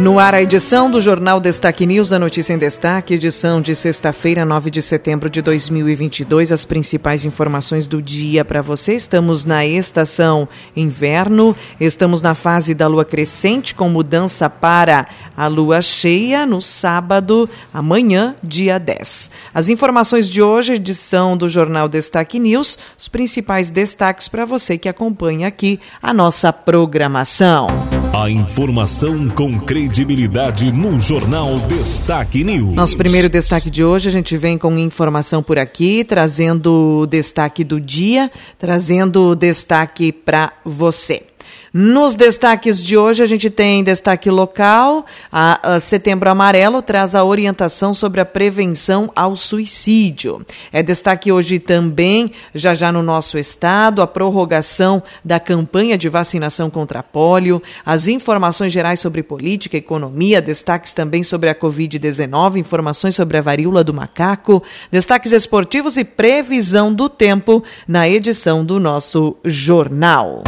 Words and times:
No 0.00 0.18
ar, 0.18 0.34
a 0.34 0.40
edição 0.40 0.90
do 0.90 0.98
Jornal 0.98 1.38
Destaque 1.38 1.84
News, 1.84 2.10
a 2.10 2.18
notícia 2.18 2.54
em 2.54 2.58
destaque, 2.58 3.12
edição 3.12 3.60
de 3.60 3.76
sexta-feira, 3.76 4.46
9 4.46 4.70
de 4.70 4.80
setembro 4.80 5.28
de 5.28 5.42
2022. 5.42 6.50
As 6.50 6.64
principais 6.64 7.22
informações 7.26 7.86
do 7.86 8.00
dia 8.00 8.42
para 8.42 8.62
você. 8.62 8.94
Estamos 8.94 9.44
na 9.44 9.66
estação 9.66 10.48
inverno, 10.74 11.54
estamos 11.78 12.22
na 12.22 12.34
fase 12.34 12.72
da 12.72 12.86
lua 12.86 13.04
crescente, 13.04 13.74
com 13.74 13.90
mudança 13.90 14.48
para 14.48 15.06
a 15.36 15.46
lua 15.46 15.82
cheia 15.82 16.46
no 16.46 16.62
sábado, 16.62 17.46
amanhã, 17.70 18.34
dia 18.42 18.78
10. 18.78 19.30
As 19.52 19.68
informações 19.68 20.30
de 20.30 20.40
hoje, 20.40 20.72
edição 20.72 21.36
do 21.36 21.46
Jornal 21.46 21.90
Destaque 21.90 22.38
News, 22.38 22.78
os 22.98 23.06
principais 23.06 23.68
destaques 23.68 24.28
para 24.28 24.46
você 24.46 24.78
que 24.78 24.88
acompanha 24.88 25.46
aqui 25.46 25.78
a 26.02 26.14
nossa 26.14 26.50
programação. 26.54 27.66
A 28.12 28.28
informação 28.28 29.28
com 29.30 29.58
credibilidade 29.90 30.70
no 30.70 31.00
Jornal 31.00 31.58
Destaque 31.66 32.44
News. 32.44 32.74
Nosso 32.74 32.96
primeiro 32.96 33.28
destaque 33.28 33.68
de 33.68 33.82
hoje, 33.82 34.08
a 34.08 34.12
gente 34.12 34.36
vem 34.36 34.56
com 34.56 34.78
informação 34.78 35.42
por 35.42 35.58
aqui, 35.58 36.04
trazendo 36.04 37.00
o 37.00 37.06
destaque 37.06 37.64
do 37.64 37.80
dia, 37.80 38.30
trazendo 38.56 39.30
o 39.30 39.34
destaque 39.34 40.12
para 40.12 40.52
você. 40.64 41.29
Nos 41.72 42.16
destaques 42.16 42.82
de 42.82 42.96
hoje, 42.96 43.22
a 43.22 43.26
gente 43.26 43.48
tem 43.48 43.84
destaque 43.84 44.28
local. 44.28 45.06
A, 45.30 45.74
a, 45.74 45.80
Setembro 45.80 46.28
Amarelo 46.28 46.82
traz 46.82 47.14
a 47.14 47.22
orientação 47.22 47.94
sobre 47.94 48.20
a 48.20 48.24
prevenção 48.24 49.10
ao 49.14 49.36
suicídio. 49.36 50.44
É 50.72 50.82
destaque 50.82 51.30
hoje 51.30 51.60
também, 51.60 52.32
já 52.52 52.74
já 52.74 52.90
no 52.90 53.04
nosso 53.04 53.38
estado, 53.38 54.02
a 54.02 54.06
prorrogação 54.06 55.00
da 55.24 55.38
campanha 55.38 55.96
de 55.96 56.08
vacinação 56.08 56.68
contra 56.68 57.04
pólio, 57.04 57.62
as 57.86 58.08
informações 58.08 58.72
gerais 58.72 58.98
sobre 58.98 59.22
política, 59.22 59.76
economia, 59.76 60.42
destaques 60.42 60.92
também 60.92 61.22
sobre 61.22 61.48
a 61.50 61.54
Covid-19, 61.54 62.56
informações 62.56 63.14
sobre 63.14 63.38
a 63.38 63.42
varíola 63.42 63.84
do 63.84 63.94
macaco, 63.94 64.60
destaques 64.90 65.32
esportivos 65.32 65.96
e 65.96 66.04
previsão 66.04 66.92
do 66.92 67.08
tempo 67.08 67.62
na 67.86 68.08
edição 68.08 68.64
do 68.64 68.80
nosso 68.80 69.36
jornal. 69.44 70.42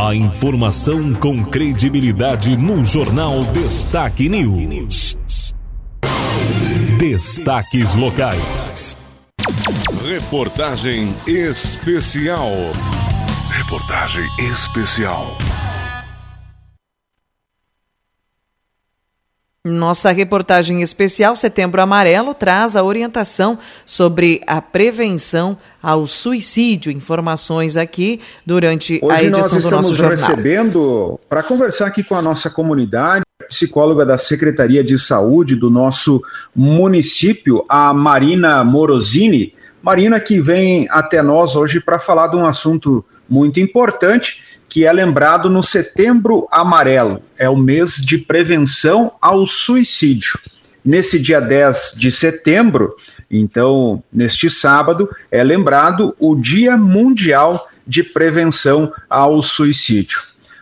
A 0.00 0.14
informação 0.14 1.12
com 1.12 1.44
credibilidade 1.44 2.56
no 2.56 2.84
Jornal 2.84 3.42
Destaque 3.46 4.28
News. 4.28 5.18
Destaques 7.00 7.96
locais. 7.96 8.96
Reportagem 10.04 11.12
especial. 11.26 12.52
Reportagem 13.50 14.24
especial. 14.38 15.36
Nossa 19.66 20.12
reportagem 20.12 20.82
especial 20.82 21.34
Setembro 21.34 21.82
Amarelo 21.82 22.32
traz 22.32 22.76
a 22.76 22.84
orientação 22.84 23.58
sobre 23.84 24.40
a 24.46 24.62
prevenção 24.62 25.58
ao 25.82 26.06
suicídio. 26.06 26.92
Informações 26.92 27.76
aqui 27.76 28.20
durante 28.46 29.00
Hoje 29.02 29.16
a 29.16 29.22
edição 29.24 29.58
do 29.58 29.70
nosso 29.70 29.70
jornal. 29.70 29.80
Hoje 29.80 30.02
nós 30.02 30.20
estamos 30.20 30.28
recebendo 30.28 31.20
para 31.28 31.42
conversar 31.42 31.88
aqui 31.88 32.04
com 32.04 32.14
a 32.14 32.22
nossa 32.22 32.48
comunidade, 32.48 33.24
psicóloga 33.48 34.06
da 34.06 34.16
Secretaria 34.16 34.84
de 34.84 34.96
Saúde 34.96 35.56
do 35.56 35.68
nosso 35.68 36.22
município, 36.54 37.64
a 37.68 37.92
Marina 37.92 38.62
Morosini. 38.62 39.54
Marina 39.82 40.20
que 40.20 40.40
vem 40.40 40.86
até 40.88 41.20
nós 41.20 41.56
hoje 41.56 41.80
para 41.80 41.98
falar 41.98 42.28
de 42.28 42.36
um 42.36 42.46
assunto 42.46 43.04
muito 43.28 43.58
importante 43.58 44.44
que 44.68 44.84
é 44.84 44.92
lembrado 44.92 45.48
no 45.48 45.62
Setembro 45.62 46.46
Amarelo, 46.50 47.22
é 47.38 47.48
o 47.48 47.56
mês 47.56 47.96
de 47.96 48.18
prevenção 48.18 49.12
ao 49.20 49.46
suicídio. 49.46 50.38
Nesse 50.84 51.18
dia 51.18 51.40
10 51.40 51.94
de 51.98 52.12
setembro, 52.12 52.94
então, 53.30 54.02
neste 54.12 54.48
sábado, 54.48 55.08
é 55.30 55.42
lembrado 55.42 56.14
o 56.18 56.34
Dia 56.34 56.76
Mundial 56.76 57.68
de 57.86 58.02
Prevenção 58.02 58.92
ao 59.08 59.42
Suicídio. 59.42 60.20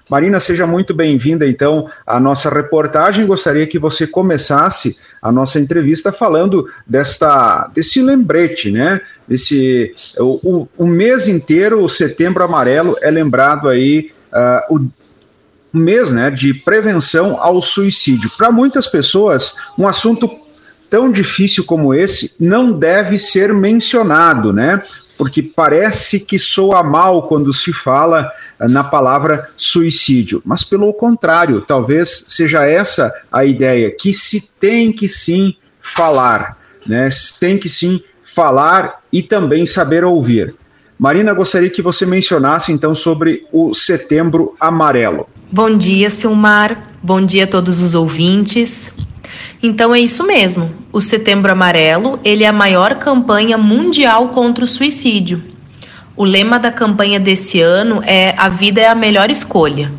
Marina, 0.08 0.38
seja 0.38 0.66
muito 0.66 0.94
bem-vinda, 0.94 1.46
então, 1.46 1.88
à 2.06 2.20
nossa 2.20 2.48
reportagem. 2.48 3.26
Gostaria 3.26 3.66
que 3.66 3.78
você 3.78 4.06
começasse 4.06 4.96
a 5.20 5.32
nossa 5.32 5.58
entrevista 5.58 6.12
falando 6.12 6.68
desta, 6.86 7.68
desse 7.74 8.00
lembrete, 8.00 8.70
né? 8.70 9.00
Desse, 9.26 9.92
o, 10.18 10.40
o, 10.42 10.68
o 10.78 10.86
mês 10.86 11.26
inteiro, 11.26 11.82
o 11.82 11.88
Setembro 11.88 12.44
Amarelo, 12.44 12.96
é 13.02 13.10
lembrado 13.10 13.68
aí 13.68 14.12
uh, 14.32 14.76
o 14.76 14.90
mês 15.76 16.12
né, 16.12 16.30
de 16.30 16.54
prevenção 16.54 17.36
ao 17.40 17.60
suicídio. 17.60 18.30
Para 18.36 18.52
muitas 18.52 18.86
pessoas, 18.86 19.56
um 19.76 19.88
assunto 19.88 20.30
tão 20.88 21.10
difícil 21.10 21.64
como 21.64 21.92
esse 21.92 22.36
não 22.38 22.72
deve 22.72 23.18
ser 23.18 23.52
mencionado, 23.52 24.52
né? 24.52 24.82
Porque 25.16 25.42
parece 25.42 26.20
que 26.20 26.38
soa 26.38 26.82
mal 26.82 27.26
quando 27.26 27.52
se 27.52 27.72
fala 27.72 28.30
na 28.60 28.84
palavra 28.84 29.50
suicídio, 29.56 30.42
mas 30.44 30.64
pelo 30.64 30.92
contrário, 30.94 31.60
talvez 31.60 32.26
seja 32.28 32.64
essa 32.64 33.12
a 33.30 33.44
ideia, 33.44 33.90
que 33.90 34.12
se 34.12 34.50
tem 34.58 34.92
que 34.92 35.08
sim 35.08 35.54
falar, 35.80 36.58
né? 36.86 37.08
Tem 37.38 37.58
que 37.58 37.68
sim 37.68 38.02
falar 38.24 39.00
e 39.12 39.22
também 39.22 39.66
saber 39.66 40.04
ouvir. 40.04 40.54
Marina, 40.98 41.34
gostaria 41.34 41.68
que 41.68 41.82
você 41.82 42.06
mencionasse 42.06 42.72
então 42.72 42.94
sobre 42.94 43.46
o 43.52 43.74
Setembro 43.74 44.54
Amarelo. 44.58 45.28
Bom 45.52 45.76
dia, 45.76 46.08
Silmar. 46.08 46.82
Bom 47.02 47.24
dia 47.24 47.44
a 47.44 47.46
todos 47.46 47.82
os 47.82 47.94
ouvintes. 47.94 48.92
Então 49.62 49.94
é 49.94 50.00
isso 50.00 50.26
mesmo. 50.26 50.72
O 50.92 51.00
Setembro 51.00 51.52
Amarelo, 51.52 52.18
ele 52.24 52.44
é 52.44 52.48
a 52.48 52.52
maior 52.52 52.96
campanha 52.96 53.56
mundial 53.56 54.28
contra 54.28 54.64
o 54.64 54.68
suicídio. 54.68 55.42
O 56.16 56.24
lema 56.24 56.58
da 56.58 56.72
campanha 56.72 57.20
desse 57.20 57.60
ano 57.60 58.00
é 58.04 58.34
A 58.38 58.48
vida 58.48 58.80
é 58.80 58.88
a 58.88 58.94
melhor 58.94 59.30
escolha. 59.30 59.92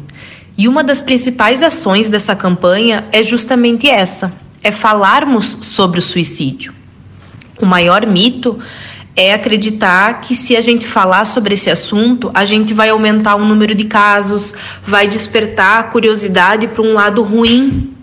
E 0.58 0.68
uma 0.68 0.84
das 0.84 1.00
principais 1.00 1.62
ações 1.62 2.10
dessa 2.10 2.36
campanha 2.36 3.06
é 3.12 3.24
justamente 3.24 3.88
essa: 3.88 4.34
é 4.64 4.72
falarmos 4.72 5.60
sobre 5.62 6.00
o 6.00 6.02
suicídio. 6.02 6.74
O 7.62 7.66
maior 7.66 8.06
mito 8.06 8.60
é 9.16 9.34
acreditar 9.34 10.22
que 10.22 10.36
se 10.36 10.56
a 10.56 10.62
gente 10.62 10.86
falar 10.86 11.26
sobre 11.26 11.56
esse 11.56 11.72
assunto, 11.72 12.30
a 12.36 12.46
gente 12.46 12.72
vai 12.72 12.90
aumentar 12.90 13.36
o 13.36 13.44
número 13.44 13.74
de 13.74 13.86
casos, 13.86 14.54
vai 14.84 15.08
despertar 15.08 15.80
a 15.80 15.84
curiosidade 15.84 16.68
para 16.68 16.84
um 16.84 16.94
lado 16.94 17.24
ruim. 17.24 17.97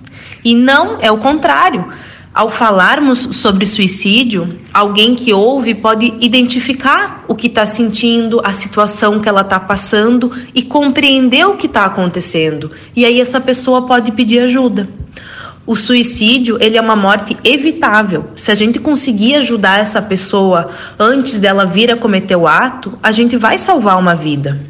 E 0.44 0.54
não, 0.54 0.98
é 1.00 1.10
o 1.10 1.18
contrário. 1.18 1.86
Ao 2.34 2.50
falarmos 2.50 3.28
sobre 3.36 3.64
suicídio, 3.64 4.58
alguém 4.72 5.14
que 5.14 5.32
ouve 5.32 5.72
pode 5.72 6.12
identificar 6.20 7.24
o 7.28 7.34
que 7.34 7.46
está 7.46 7.64
sentindo, 7.64 8.40
a 8.42 8.52
situação 8.52 9.20
que 9.20 9.28
ela 9.28 9.42
está 9.42 9.60
passando 9.60 10.32
e 10.52 10.60
compreender 10.60 11.46
o 11.46 11.56
que 11.56 11.66
está 11.66 11.84
acontecendo. 11.84 12.72
E 12.96 13.04
aí 13.04 13.20
essa 13.20 13.40
pessoa 13.40 13.86
pode 13.86 14.10
pedir 14.10 14.40
ajuda. 14.40 14.88
O 15.64 15.76
suicídio, 15.76 16.58
ele 16.60 16.76
é 16.76 16.80
uma 16.80 16.96
morte 16.96 17.36
evitável. 17.44 18.26
Se 18.34 18.50
a 18.50 18.54
gente 18.54 18.80
conseguir 18.80 19.36
ajudar 19.36 19.78
essa 19.78 20.02
pessoa 20.02 20.70
antes 20.98 21.38
dela 21.38 21.64
vir 21.64 21.90
a 21.90 21.96
cometer 21.96 22.34
o 22.34 22.48
ato, 22.48 22.98
a 23.00 23.12
gente 23.12 23.36
vai 23.36 23.56
salvar 23.58 23.96
uma 23.96 24.14
vida. 24.14 24.60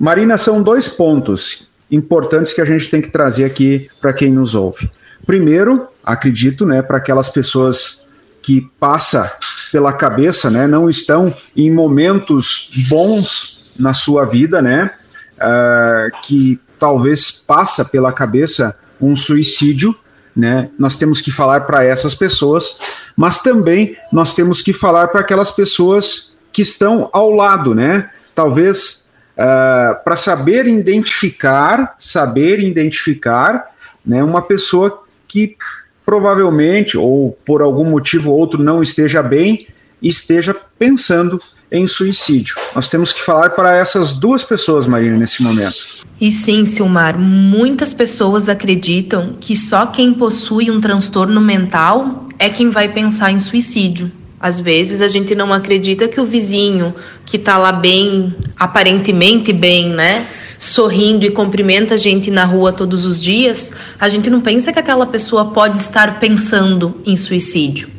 Marina, 0.00 0.38
são 0.38 0.62
dois 0.62 0.88
pontos 0.88 1.68
importantes 1.90 2.54
que 2.54 2.60
a 2.62 2.64
gente 2.64 2.88
tem 2.88 3.02
que 3.02 3.10
trazer 3.10 3.44
aqui 3.44 3.88
para 4.00 4.14
quem 4.14 4.32
nos 4.32 4.54
ouve. 4.54 4.90
Primeiro, 5.26 5.88
acredito, 6.04 6.66
né, 6.66 6.82
para 6.82 6.98
aquelas 6.98 7.28
pessoas 7.28 8.08
que 8.42 8.60
passa 8.78 9.32
pela 9.70 9.92
cabeça, 9.92 10.50
né, 10.50 10.66
não 10.66 10.88
estão 10.88 11.34
em 11.56 11.70
momentos 11.70 12.70
bons 12.88 13.72
na 13.78 13.94
sua 13.94 14.24
vida, 14.24 14.60
né, 14.60 14.90
uh, 15.38 16.22
que 16.24 16.60
talvez 16.78 17.30
passa 17.30 17.84
pela 17.84 18.12
cabeça 18.12 18.76
um 19.00 19.14
suicídio, 19.14 19.94
né, 20.34 20.70
nós 20.78 20.96
temos 20.96 21.20
que 21.20 21.30
falar 21.30 21.60
para 21.60 21.84
essas 21.84 22.14
pessoas, 22.14 22.76
mas 23.16 23.40
também 23.40 23.96
nós 24.12 24.34
temos 24.34 24.60
que 24.60 24.72
falar 24.72 25.08
para 25.08 25.20
aquelas 25.20 25.52
pessoas 25.52 26.34
que 26.52 26.62
estão 26.62 27.08
ao 27.12 27.30
lado, 27.30 27.74
né, 27.74 28.10
talvez 28.34 29.08
uh, 29.36 30.02
para 30.04 30.16
saber 30.16 30.66
identificar, 30.66 31.94
saber 31.98 32.58
identificar, 32.60 33.70
né, 34.04 34.22
uma 34.22 34.42
pessoa 34.42 35.01
que 35.32 35.56
provavelmente, 36.04 36.98
ou 36.98 37.36
por 37.46 37.62
algum 37.62 37.84
motivo 37.84 38.30
ou 38.30 38.38
outro, 38.38 38.62
não 38.62 38.82
esteja 38.82 39.22
bem, 39.22 39.66
esteja 40.02 40.54
pensando 40.78 41.40
em 41.70 41.86
suicídio. 41.86 42.56
Nós 42.74 42.88
temos 42.90 43.14
que 43.14 43.22
falar 43.22 43.50
para 43.50 43.74
essas 43.74 44.12
duas 44.12 44.42
pessoas, 44.42 44.86
Marina, 44.86 45.16
nesse 45.16 45.42
momento. 45.42 45.76
E 46.20 46.30
sim, 46.30 46.66
Silmar, 46.66 47.18
muitas 47.18 47.94
pessoas 47.94 48.50
acreditam 48.50 49.36
que 49.40 49.56
só 49.56 49.86
quem 49.86 50.12
possui 50.12 50.70
um 50.70 50.80
transtorno 50.80 51.40
mental 51.40 52.26
é 52.38 52.50
quem 52.50 52.68
vai 52.68 52.92
pensar 52.92 53.30
em 53.32 53.38
suicídio. 53.38 54.12
Às 54.38 54.60
vezes 54.60 55.00
a 55.00 55.08
gente 55.08 55.34
não 55.34 55.52
acredita 55.52 56.08
que 56.08 56.20
o 56.20 56.26
vizinho 56.26 56.94
que 57.24 57.38
está 57.38 57.56
lá 57.56 57.72
bem, 57.72 58.34
aparentemente 58.58 59.52
bem, 59.52 59.88
né? 59.88 60.26
Sorrindo 60.62 61.26
e 61.26 61.30
cumprimenta 61.30 61.94
a 61.94 61.96
gente 61.96 62.30
na 62.30 62.44
rua 62.44 62.72
todos 62.72 63.04
os 63.04 63.20
dias, 63.20 63.72
a 63.98 64.08
gente 64.08 64.30
não 64.30 64.40
pensa 64.40 64.72
que 64.72 64.78
aquela 64.78 65.04
pessoa 65.04 65.46
pode 65.46 65.76
estar 65.76 66.20
pensando 66.20 67.02
em 67.04 67.16
suicídio. 67.16 67.90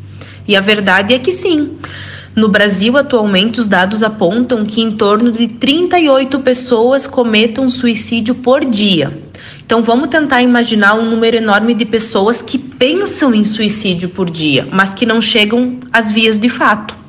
E 0.48 0.56
a 0.56 0.62
verdade 0.62 1.14
é 1.14 1.20
que 1.20 1.30
sim. 1.30 1.72
No 2.34 2.48
Brasil, 2.48 2.96
atualmente, 2.96 3.60
os 3.60 3.68
dados 3.68 4.02
apontam 4.02 4.66
que 4.66 4.80
em 4.80 4.92
torno 4.92 5.30
de 5.30 5.50
38 5.50 6.40
pessoas 6.40 7.06
cometam 7.06 7.68
suicídio 7.68 8.34
por 8.34 8.64
dia. 8.64 9.22
Então 9.66 9.84
vamos 9.84 10.08
tentar 10.08 10.42
imaginar 10.42 10.94
um 10.94 11.10
número 11.10 11.36
enorme 11.36 11.74
de 11.74 11.84
pessoas 11.84 12.42
que 12.42 12.58
pensam 12.58 13.36
em 13.36 13.44
suicídio 13.44 14.08
por 14.08 14.30
dia, 14.30 14.66
mas 14.72 14.94
que 14.94 15.06
não 15.06 15.22
chegam 15.22 15.82
às 15.92 16.10
vias 16.10 16.40
de 16.40 16.48
fato. 16.48 17.03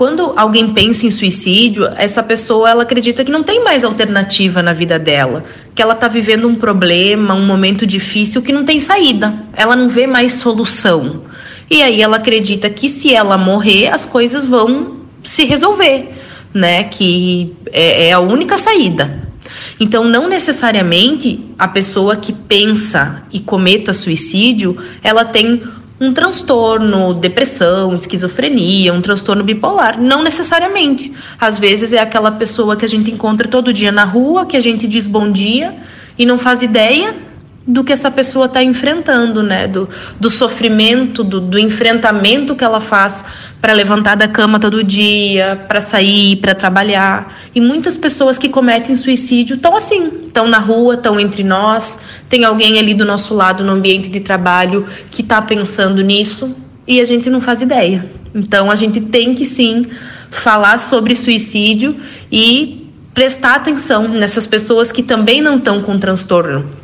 Quando 0.00 0.32
alguém 0.34 0.72
pensa 0.72 1.04
em 1.04 1.10
suicídio, 1.10 1.84
essa 1.98 2.22
pessoa 2.22 2.70
ela 2.70 2.84
acredita 2.84 3.22
que 3.22 3.30
não 3.30 3.42
tem 3.42 3.62
mais 3.62 3.84
alternativa 3.84 4.62
na 4.62 4.72
vida 4.72 4.98
dela, 4.98 5.44
que 5.74 5.82
ela 5.82 5.92
está 5.92 6.08
vivendo 6.08 6.48
um 6.48 6.54
problema, 6.54 7.34
um 7.34 7.44
momento 7.44 7.86
difícil 7.86 8.40
que 8.40 8.50
não 8.50 8.64
tem 8.64 8.80
saída, 8.80 9.44
ela 9.52 9.76
não 9.76 9.90
vê 9.90 10.06
mais 10.06 10.32
solução. 10.32 11.24
E 11.70 11.82
aí 11.82 12.00
ela 12.00 12.16
acredita 12.16 12.70
que 12.70 12.88
se 12.88 13.14
ela 13.14 13.36
morrer, 13.36 13.88
as 13.88 14.06
coisas 14.06 14.46
vão 14.46 15.00
se 15.22 15.44
resolver, 15.44 16.14
né? 16.54 16.84
Que 16.84 17.54
é, 17.70 18.08
é 18.08 18.12
a 18.12 18.20
única 18.20 18.56
saída. 18.56 19.28
Então, 19.78 20.04
não 20.04 20.26
necessariamente 20.26 21.44
a 21.58 21.68
pessoa 21.68 22.16
que 22.16 22.32
pensa 22.32 23.22
e 23.30 23.38
cometa 23.38 23.92
suicídio, 23.92 24.78
ela 25.02 25.26
tem 25.26 25.62
um 26.00 26.12
transtorno, 26.12 27.12
depressão, 27.12 27.94
esquizofrenia, 27.94 28.92
um 28.94 29.02
transtorno 29.02 29.44
bipolar. 29.44 30.00
Não 30.00 30.22
necessariamente. 30.22 31.12
Às 31.38 31.58
vezes 31.58 31.92
é 31.92 31.98
aquela 31.98 32.30
pessoa 32.32 32.74
que 32.74 32.86
a 32.86 32.88
gente 32.88 33.10
encontra 33.10 33.46
todo 33.46 33.72
dia 33.72 33.92
na 33.92 34.04
rua, 34.04 34.46
que 34.46 34.56
a 34.56 34.60
gente 34.60 34.88
diz 34.88 35.06
bom 35.06 35.30
dia 35.30 35.76
e 36.18 36.24
não 36.24 36.38
faz 36.38 36.62
ideia 36.62 37.14
do 37.70 37.84
que 37.84 37.92
essa 37.92 38.10
pessoa 38.10 38.46
está 38.46 38.62
enfrentando, 38.62 39.42
né? 39.42 39.68
Do, 39.68 39.88
do 40.18 40.28
sofrimento, 40.28 41.22
do, 41.22 41.40
do 41.40 41.58
enfrentamento 41.58 42.56
que 42.56 42.64
ela 42.64 42.80
faz 42.80 43.24
para 43.60 43.72
levantar 43.72 44.16
da 44.16 44.26
cama 44.26 44.58
todo 44.58 44.82
dia, 44.82 45.64
para 45.68 45.80
sair, 45.80 46.36
para 46.36 46.54
trabalhar. 46.54 47.32
E 47.54 47.60
muitas 47.60 47.96
pessoas 47.96 48.38
que 48.38 48.48
cometem 48.48 48.96
suicídio 48.96 49.56
estão 49.56 49.76
assim, 49.76 50.26
estão 50.26 50.48
na 50.48 50.58
rua, 50.58 50.94
estão 50.94 51.20
entre 51.20 51.44
nós. 51.44 52.00
Tem 52.28 52.44
alguém 52.44 52.78
ali 52.78 52.92
do 52.92 53.04
nosso 53.04 53.34
lado 53.34 53.62
no 53.62 53.72
ambiente 53.72 54.10
de 54.10 54.20
trabalho 54.20 54.86
que 55.10 55.22
está 55.22 55.40
pensando 55.40 56.02
nisso 56.02 56.54
e 56.86 57.00
a 57.00 57.04
gente 57.04 57.30
não 57.30 57.40
faz 57.40 57.62
ideia. 57.62 58.10
Então 58.34 58.70
a 58.70 58.74
gente 58.74 59.00
tem 59.00 59.34
que 59.34 59.44
sim 59.44 59.86
falar 60.28 60.78
sobre 60.78 61.14
suicídio 61.14 61.96
e 62.32 62.88
prestar 63.14 63.56
atenção 63.56 64.08
nessas 64.08 64.46
pessoas 64.46 64.90
que 64.90 65.02
também 65.02 65.40
não 65.40 65.58
estão 65.58 65.82
com 65.82 65.98
transtorno 65.98 66.79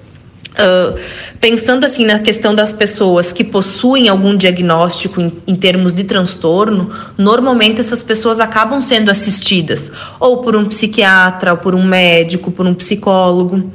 Uh, 0.56 0.98
pensando 1.38 1.84
assim 1.84 2.06
na 2.06 2.18
questão 2.18 2.54
das 2.54 2.72
pessoas 2.72 3.30
que 3.30 3.44
possuem 3.44 4.08
algum 4.08 4.34
diagnóstico 4.34 5.20
em, 5.20 5.30
em, 5.46 5.54
termos 5.54 5.94
de 5.94 6.04
transtorno, 6.04 6.90
normalmente 7.18 7.78
essas 7.78 8.02
pessoas 8.02 8.40
acabam 8.40 8.80
sendo 8.80 9.10
assistidas 9.10 9.92
ou 10.18 10.38
por 10.38 10.56
um 10.56 10.64
psiquiatra, 10.64 11.52
ou 11.52 11.58
por 11.58 11.74
um 11.74 11.84
médico, 11.84 12.50
por 12.50 12.66
um 12.66 12.72
psicólogo. 12.72 13.70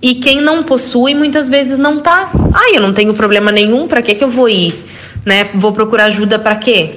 E 0.00 0.14
quem 0.14 0.40
não 0.40 0.62
possui 0.62 1.14
muitas 1.14 1.48
vezes 1.48 1.76
não 1.76 2.00
tá. 2.00 2.32
Ah, 2.54 2.72
eu 2.72 2.80
não 2.80 2.94
tenho 2.94 3.12
problema 3.12 3.52
nenhum, 3.52 3.86
para 3.86 4.00
que 4.00 4.14
que 4.14 4.24
eu 4.24 4.30
vou 4.30 4.48
ir? 4.48 4.84
Né? 5.26 5.50
Vou 5.54 5.72
procurar 5.72 6.06
ajuda 6.06 6.38
para 6.38 6.56
quê? 6.56 6.94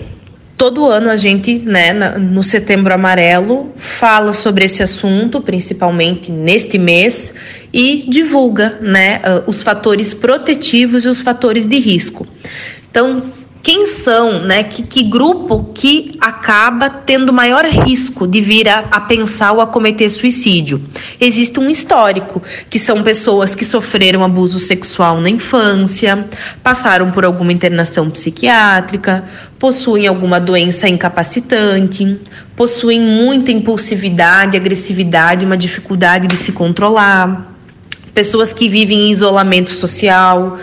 Todo 0.57 0.85
ano 0.85 1.09
a 1.09 1.17
gente, 1.17 1.59
né, 1.59 1.91
no 2.17 2.41
Setembro 2.41 2.93
Amarelo, 2.93 3.73
fala 3.77 4.31
sobre 4.31 4.63
esse 4.63 4.81
assunto, 4.81 5.41
principalmente 5.41 6.31
neste 6.31 6.77
mês, 6.77 7.33
e 7.73 8.05
divulga, 8.07 8.77
né, 8.81 9.21
os 9.47 9.61
fatores 9.61 10.13
protetivos 10.13 11.03
e 11.03 11.09
os 11.09 11.19
fatores 11.19 11.67
de 11.67 11.77
risco. 11.77 12.25
Então, 12.89 13.23
quem 13.65 13.87
são, 13.87 14.43
né? 14.43 14.61
Que, 14.61 14.83
que 14.83 15.01
grupo 15.01 15.71
que 15.73 16.15
acaba 16.21 16.87
tendo 16.87 17.33
maior 17.33 17.65
risco 17.65 18.27
de 18.27 18.39
vir 18.39 18.69
a, 18.69 18.85
a 18.91 18.99
pensar 18.99 19.53
ou 19.53 19.59
a 19.59 19.65
cometer 19.65 20.07
suicídio? 20.07 20.79
Existe 21.19 21.59
um 21.59 21.67
histórico, 21.67 22.43
que 22.69 22.77
são 22.77 23.01
pessoas 23.01 23.55
que 23.55 23.65
sofreram 23.65 24.23
abuso 24.23 24.59
sexual 24.59 25.19
na 25.19 25.31
infância, 25.31 26.29
passaram 26.61 27.09
por 27.09 27.25
alguma 27.25 27.51
internação 27.51 28.07
psiquiátrica, 28.11 29.25
possuem 29.57 30.05
alguma 30.05 30.39
doença 30.39 30.87
incapacitante, 30.87 32.19
possuem 32.55 33.01
muita 33.01 33.51
impulsividade, 33.51 34.55
agressividade, 34.55 35.43
uma 35.43 35.57
dificuldade 35.57 36.27
de 36.27 36.37
se 36.37 36.51
controlar 36.51 37.54
pessoas 38.15 38.53
que 38.53 38.69
vivem 38.69 39.07
em 39.07 39.11
isolamento 39.11 39.69
social, 39.69 40.57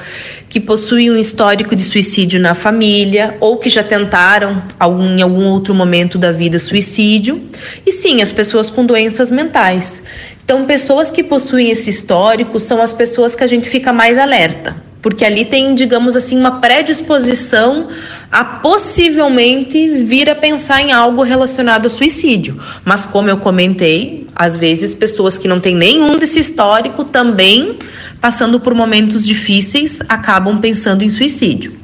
que 0.48 0.58
possuem 0.58 1.10
um 1.10 1.16
histórico 1.16 1.76
de 1.76 1.84
suicídio 1.84 2.40
na 2.40 2.54
família 2.54 3.36
ou 3.40 3.58
que 3.58 3.68
já 3.68 3.82
tentaram 3.82 4.62
algum, 4.80 5.16
em 5.16 5.22
algum 5.22 5.44
outro 5.44 5.74
momento 5.74 6.18
da 6.18 6.32
vida 6.32 6.58
suicídio, 6.58 7.48
e 7.86 7.92
sim, 7.92 8.20
as 8.22 8.32
pessoas 8.32 8.70
com 8.70 8.84
doenças 8.84 9.30
mentais. 9.30 10.02
Então, 10.42 10.64
pessoas 10.66 11.10
que 11.10 11.22
possuem 11.22 11.70
esse 11.70 11.90
histórico 11.90 12.58
são 12.58 12.80
as 12.80 12.92
pessoas 12.92 13.34
que 13.36 13.44
a 13.44 13.46
gente 13.46 13.68
fica 13.68 13.92
mais 13.92 14.18
alerta, 14.18 14.74
porque 15.02 15.24
ali 15.24 15.44
tem, 15.44 15.74
digamos 15.74 16.14
assim, 16.14 16.38
uma 16.38 16.60
predisposição 16.60 17.88
a 18.30 18.44
possivelmente 18.44 19.90
vir 20.04 20.30
a 20.30 20.34
pensar 20.34 20.80
em 20.80 20.92
algo 20.92 21.22
relacionado 21.22 21.84
ao 21.84 21.90
suicídio. 21.90 22.58
Mas 22.84 23.04
como 23.04 23.28
eu 23.28 23.38
comentei, 23.38 24.28
às 24.34 24.56
vezes 24.56 24.94
pessoas 24.94 25.36
que 25.36 25.48
não 25.48 25.58
têm 25.58 25.74
nenhum 25.74 26.16
desse 26.16 26.38
histórico 26.38 27.04
também 27.04 27.78
passando 28.20 28.60
por 28.60 28.72
momentos 28.72 29.26
difíceis, 29.26 30.00
acabam 30.08 30.58
pensando 30.58 31.02
em 31.02 31.10
suicídio. 31.10 31.74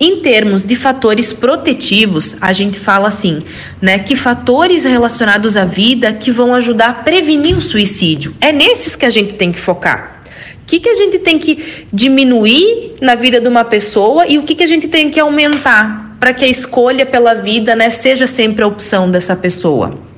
Em 0.00 0.22
termos 0.22 0.64
de 0.64 0.74
fatores 0.74 1.30
protetivos, 1.30 2.34
a 2.40 2.54
gente 2.54 2.80
fala 2.80 3.08
assim, 3.08 3.40
né, 3.82 3.98
que 3.98 4.16
fatores 4.16 4.84
relacionados 4.84 5.58
à 5.58 5.66
vida 5.66 6.14
que 6.14 6.32
vão 6.32 6.54
ajudar 6.54 6.88
a 6.88 6.94
prevenir 6.94 7.54
o 7.54 7.60
suicídio. 7.60 8.34
É 8.40 8.50
nesses 8.50 8.96
que 8.96 9.04
a 9.04 9.10
gente 9.10 9.34
tem 9.34 9.52
que 9.52 9.60
focar. 9.60 10.19
O 10.62 10.66
que, 10.66 10.80
que 10.80 10.88
a 10.88 10.94
gente 10.94 11.18
tem 11.18 11.38
que 11.38 11.86
diminuir 11.92 12.94
na 13.00 13.14
vida 13.14 13.40
de 13.40 13.48
uma 13.48 13.64
pessoa 13.64 14.26
e 14.26 14.38
o 14.38 14.42
que, 14.42 14.54
que 14.54 14.64
a 14.64 14.66
gente 14.66 14.88
tem 14.88 15.10
que 15.10 15.18
aumentar 15.18 16.16
para 16.20 16.34
que 16.34 16.44
a 16.44 16.48
escolha 16.48 17.06
pela 17.06 17.34
vida 17.34 17.74
né, 17.74 17.88
seja 17.90 18.26
sempre 18.26 18.62
a 18.62 18.66
opção 18.66 19.10
dessa 19.10 19.34
pessoa. 19.34 20.09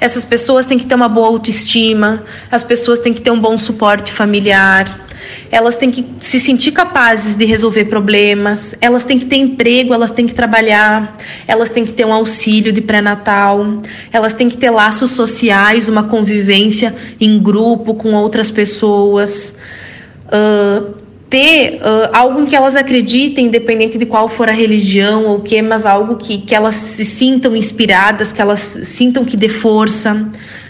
Essas 0.00 0.24
pessoas 0.24 0.66
têm 0.66 0.78
que 0.78 0.86
ter 0.86 0.94
uma 0.94 1.08
boa 1.08 1.28
autoestima, 1.28 2.22
as 2.50 2.62
pessoas 2.62 3.00
têm 3.00 3.12
que 3.12 3.20
ter 3.20 3.30
um 3.30 3.40
bom 3.40 3.56
suporte 3.56 4.12
familiar, 4.12 5.06
elas 5.50 5.76
têm 5.76 5.90
que 5.90 6.06
se 6.18 6.38
sentir 6.38 6.72
capazes 6.72 7.36
de 7.36 7.44
resolver 7.44 7.86
problemas, 7.86 8.76
elas 8.80 9.04
têm 9.04 9.18
que 9.18 9.26
ter 9.26 9.36
emprego, 9.36 9.94
elas 9.94 10.12
têm 10.12 10.26
que 10.26 10.34
trabalhar, 10.34 11.16
elas 11.46 11.70
têm 11.70 11.84
que 11.84 11.92
ter 11.92 12.04
um 12.04 12.12
auxílio 12.12 12.72
de 12.72 12.80
pré-natal, 12.80 13.82
elas 14.12 14.34
têm 14.34 14.48
que 14.48 14.56
ter 14.56 14.70
laços 14.70 15.12
sociais, 15.12 15.88
uma 15.88 16.04
convivência 16.04 16.94
em 17.20 17.38
grupo 17.38 17.94
com 17.94 18.14
outras 18.14 18.50
pessoas. 18.50 19.54
Uh, 20.26 21.05
ter 21.28 21.80
uh, 21.80 22.10
algo 22.12 22.40
em 22.40 22.46
que 22.46 22.54
elas 22.54 22.76
acreditem, 22.76 23.46
independente 23.46 23.98
de 23.98 24.06
qual 24.06 24.28
for 24.28 24.48
a 24.48 24.52
religião 24.52 25.24
ou 25.24 25.38
o 25.38 25.42
que, 25.42 25.60
mas 25.60 25.84
algo 25.84 26.16
que, 26.16 26.38
que 26.38 26.54
elas 26.54 26.74
se 26.74 27.04
sintam 27.04 27.56
inspiradas, 27.56 28.30
que 28.30 28.40
elas 28.40 28.80
sintam 28.84 29.24
que 29.24 29.36
dê 29.36 29.48
força, 29.48 30.24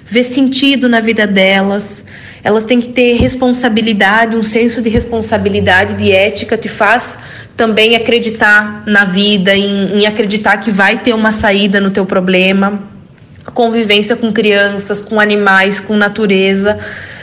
ver 0.04 0.24
sentido 0.24 0.88
na 0.88 1.00
vida 1.00 1.26
delas. 1.26 2.04
Elas 2.42 2.64
têm 2.64 2.80
que 2.80 2.88
ter 2.88 3.14
responsabilidade, 3.18 4.36
um 4.36 4.42
senso 4.42 4.80
de 4.80 4.88
responsabilidade, 4.88 5.94
de 5.94 6.10
ética, 6.10 6.56
te 6.56 6.68
faz 6.68 7.18
também 7.56 7.96
acreditar 7.96 8.84
na 8.86 9.04
vida, 9.04 9.54
em, 9.54 10.00
em 10.00 10.06
acreditar 10.06 10.58
que 10.58 10.70
vai 10.70 11.00
ter 11.00 11.14
uma 11.14 11.32
saída 11.32 11.80
no 11.80 11.90
teu 11.90 12.06
problema. 12.06 12.82
Convivência 13.52 14.16
com 14.16 14.32
crianças, 14.32 15.00
com 15.00 15.20
animais, 15.20 15.80
com 15.80 15.96
natureza 15.96 16.78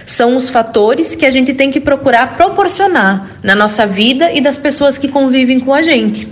são 0.06 0.36
os 0.36 0.50
fatores 0.50 1.16
que 1.16 1.26
a 1.26 1.32
gente 1.32 1.54
tem 1.54 1.72
que 1.72 1.80
procurar 1.80 2.36
proporcionar 2.36 3.40
na 3.44 3.56
nossa 3.56 3.86
vida 3.86 4.32
e 4.32 4.42
das 4.42 4.58
pessoas 4.58 4.98
que 4.98 5.08
convivem 5.08 5.60
com 5.60 5.74
a 5.74 5.82
gente. 5.82 6.28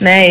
Né? 0.00 0.28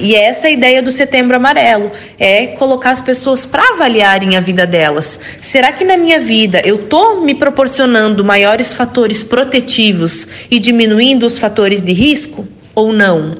E 0.00 0.14
essa 0.14 0.46
é 0.46 0.50
a 0.50 0.52
ideia 0.52 0.82
do 0.82 0.90
Setembro 0.90 1.36
Amarelo, 1.36 1.92
é 2.18 2.48
colocar 2.48 2.90
as 2.90 3.00
pessoas 3.00 3.46
para 3.46 3.74
avaliarem 3.74 4.36
a 4.36 4.40
vida 4.40 4.66
delas. 4.66 5.18
Será 5.40 5.72
que 5.72 5.84
na 5.84 5.96
minha 5.96 6.18
vida 6.18 6.60
eu 6.64 6.76
estou 6.76 7.20
me 7.20 7.34
proporcionando 7.34 8.24
maiores 8.24 8.72
fatores 8.72 9.22
protetivos 9.22 10.26
e 10.50 10.58
diminuindo 10.58 11.24
os 11.24 11.38
fatores 11.38 11.82
de 11.82 11.92
risco 11.92 12.46
ou 12.74 12.92
não? 12.92 13.36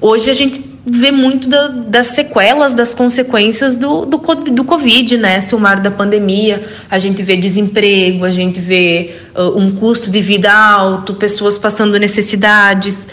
Hoje 0.00 0.30
a 0.30 0.34
gente 0.34 0.73
vê 0.86 1.10
muito 1.10 1.48
da, 1.48 1.68
das 1.68 2.08
sequelas, 2.08 2.74
das 2.74 2.92
consequências 2.92 3.74
do, 3.76 4.04
do, 4.04 4.18
do 4.18 4.64
Covid, 4.64 5.16
né, 5.16 5.40
Silmar, 5.40 5.80
da 5.80 5.90
pandemia. 5.90 6.64
A 6.90 6.98
gente 6.98 7.22
vê 7.22 7.36
desemprego, 7.36 8.24
a 8.24 8.30
gente 8.30 8.60
vê 8.60 9.16
uh, 9.34 9.58
um 9.58 9.74
custo 9.76 10.10
de 10.10 10.20
vida 10.20 10.52
alto, 10.52 11.14
pessoas 11.14 11.56
passando 11.56 11.98
necessidades, 11.98 13.08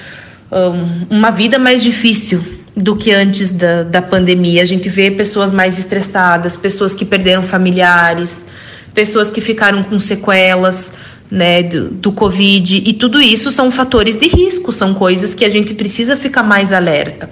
um, 0.52 1.16
uma 1.16 1.32
vida 1.32 1.58
mais 1.58 1.82
difícil 1.82 2.44
do 2.76 2.96
que 2.96 3.12
antes 3.12 3.52
da, 3.52 3.84
da 3.84 4.02
pandemia. 4.02 4.62
A 4.62 4.66
gente 4.66 4.90
vê 4.90 5.10
pessoas 5.10 5.54
mais 5.54 5.80
estressadas, 5.80 6.58
pessoas 6.58 6.94
que 6.94 7.06
perderam 7.06 7.44
familiares, 7.44 8.46
pessoas 8.94 9.32
que 9.32 9.40
ficaram 9.40 9.84
com 9.84 9.98
sequelas 9.98 10.94
né, 11.32 11.64
do, 11.64 11.90
do 11.90 12.12
Covid, 12.12 12.84
e 12.86 12.92
tudo 12.92 13.22
isso 13.22 13.52
são 13.52 13.72
fatores 13.72 14.18
de 14.18 14.28
risco, 14.28 14.74
são 14.74 14.94
coisas 14.94 15.34
que 15.34 15.46
a 15.46 15.50
gente 15.50 15.74
precisa 15.74 16.18
ficar 16.18 16.44
mais 16.44 16.74
alerta. 16.74 17.30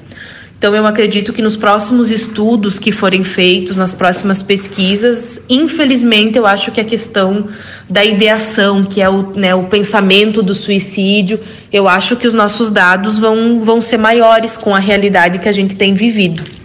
Então, 0.58 0.76
eu 0.76 0.86
acredito 0.86 1.32
que 1.32 1.42
nos 1.42 1.56
próximos 1.56 2.12
estudos 2.12 2.80
que 2.80 2.92
forem 2.92 3.24
feitos, 3.24 3.78
nas 3.78 3.94
próximas 3.94 4.44
pesquisas, 4.44 5.42
infelizmente, 5.50 6.38
eu 6.38 6.46
acho 6.46 6.70
que 6.70 6.82
a 6.82 6.84
questão 6.84 7.48
da 7.90 8.04
ideação, 8.04 8.84
que 8.84 9.02
é 9.02 9.10
o, 9.10 9.32
né, 9.38 9.56
o 9.56 9.68
pensamento 9.68 10.44
do 10.44 10.54
suicídio, 10.54 11.40
eu 11.72 11.88
acho 11.88 12.18
que 12.18 12.28
os 12.28 12.34
nossos 12.34 12.70
dados 12.70 13.18
vão, 13.18 13.62
vão 13.62 13.82
ser 13.82 13.98
maiores 13.98 14.58
com 14.58 14.76
a 14.76 14.80
realidade 14.80 15.40
que 15.40 15.48
a 15.48 15.54
gente 15.54 15.78
tem 15.78 15.94
vivido. 15.94 16.59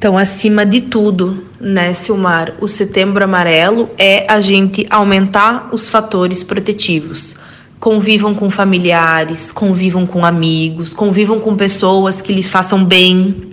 Então, 0.00 0.16
acima 0.16 0.64
de 0.64 0.80
tudo, 0.80 1.46
né, 1.60 1.92
Silmar, 1.92 2.54
o 2.58 2.66
setembro 2.66 3.22
amarelo 3.22 3.90
é 3.98 4.24
a 4.26 4.40
gente 4.40 4.86
aumentar 4.88 5.68
os 5.74 5.90
fatores 5.90 6.42
protetivos. 6.42 7.36
Convivam 7.78 8.34
com 8.34 8.48
familiares, 8.48 9.52
convivam 9.52 10.06
com 10.06 10.24
amigos, 10.24 10.94
convivam 10.94 11.38
com 11.38 11.54
pessoas 11.54 12.22
que 12.22 12.32
lhe 12.32 12.42
façam 12.42 12.82
bem. 12.82 13.50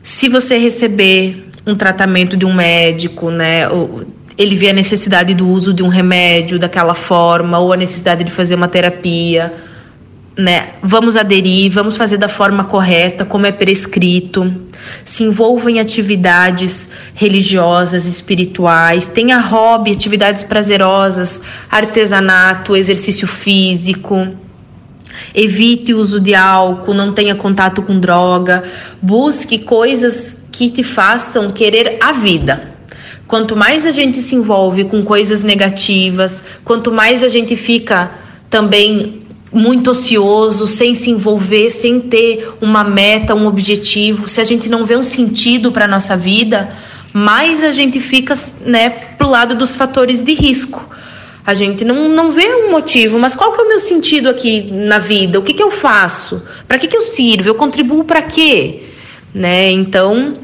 Se 0.00 0.28
você 0.28 0.58
receber 0.58 1.48
um 1.66 1.74
tratamento 1.74 2.36
de 2.36 2.46
um 2.46 2.54
médico, 2.54 3.28
né, 3.28 3.62
ele 4.38 4.54
vê 4.54 4.70
a 4.70 4.72
necessidade 4.72 5.34
do 5.34 5.48
uso 5.48 5.74
de 5.74 5.82
um 5.82 5.88
remédio 5.88 6.56
daquela 6.56 6.94
forma, 6.94 7.58
ou 7.58 7.72
a 7.72 7.76
necessidade 7.76 8.22
de 8.22 8.30
fazer 8.30 8.54
uma 8.54 8.68
terapia, 8.68 9.52
né? 10.36 10.74
Vamos 10.82 11.16
aderir, 11.16 11.72
vamos 11.72 11.96
fazer 11.96 12.18
da 12.18 12.28
forma 12.28 12.64
correta, 12.64 13.24
como 13.24 13.46
é 13.46 13.52
prescrito. 13.52 14.54
Se 15.04 15.24
envolva 15.24 15.70
em 15.70 15.80
atividades 15.80 16.88
religiosas, 17.14 18.04
espirituais, 18.04 19.08
tenha 19.08 19.38
hobby, 19.38 19.92
atividades 19.92 20.42
prazerosas, 20.42 21.40
artesanato, 21.70 22.76
exercício 22.76 23.26
físico. 23.26 24.28
Evite 25.34 25.94
o 25.94 25.98
uso 25.98 26.20
de 26.20 26.34
álcool, 26.34 26.92
não 26.92 27.12
tenha 27.12 27.34
contato 27.34 27.80
com 27.80 27.98
droga, 27.98 28.64
busque 29.00 29.58
coisas 29.58 30.44
que 30.52 30.68
te 30.68 30.82
façam 30.82 31.50
querer 31.50 31.96
a 32.02 32.12
vida. 32.12 32.76
Quanto 33.26 33.56
mais 33.56 33.86
a 33.86 33.90
gente 33.90 34.18
se 34.18 34.34
envolve 34.34 34.84
com 34.84 35.02
coisas 35.02 35.42
negativas, 35.42 36.44
quanto 36.62 36.92
mais 36.92 37.24
a 37.24 37.28
gente 37.28 37.56
fica 37.56 38.12
também 38.48 39.25
muito 39.56 39.90
ocioso, 39.90 40.66
sem 40.66 40.94
se 40.94 41.10
envolver, 41.10 41.70
sem 41.70 41.98
ter 41.98 42.52
uma 42.60 42.84
meta, 42.84 43.34
um 43.34 43.46
objetivo, 43.46 44.28
se 44.28 44.40
a 44.40 44.44
gente 44.44 44.68
não 44.68 44.84
vê 44.84 44.96
um 44.96 45.02
sentido 45.02 45.72
para 45.72 45.86
a 45.86 45.88
nossa 45.88 46.16
vida, 46.16 46.76
mais 47.12 47.62
a 47.62 47.72
gente 47.72 47.98
fica 47.98 48.34
né, 48.60 48.90
pro 48.90 49.30
lado 49.30 49.54
dos 49.54 49.74
fatores 49.74 50.22
de 50.22 50.34
risco. 50.34 50.84
A 51.46 51.54
gente 51.54 51.84
não, 51.84 52.08
não 52.08 52.30
vê 52.32 52.54
um 52.54 52.70
motivo, 52.70 53.18
mas 53.18 53.34
qual 53.34 53.52
que 53.52 53.60
é 53.60 53.64
o 53.64 53.68
meu 53.68 53.80
sentido 53.80 54.28
aqui 54.28 54.70
na 54.70 54.98
vida? 54.98 55.38
O 55.38 55.42
que, 55.42 55.54
que 55.54 55.62
eu 55.62 55.70
faço? 55.70 56.42
Para 56.68 56.76
que, 56.76 56.88
que 56.88 56.96
eu 56.96 57.02
sirvo? 57.02 57.48
Eu 57.48 57.54
contribuo 57.54 58.04
para 58.04 58.20
quê? 58.20 58.82
Né? 59.32 59.70
Então, 59.70 60.34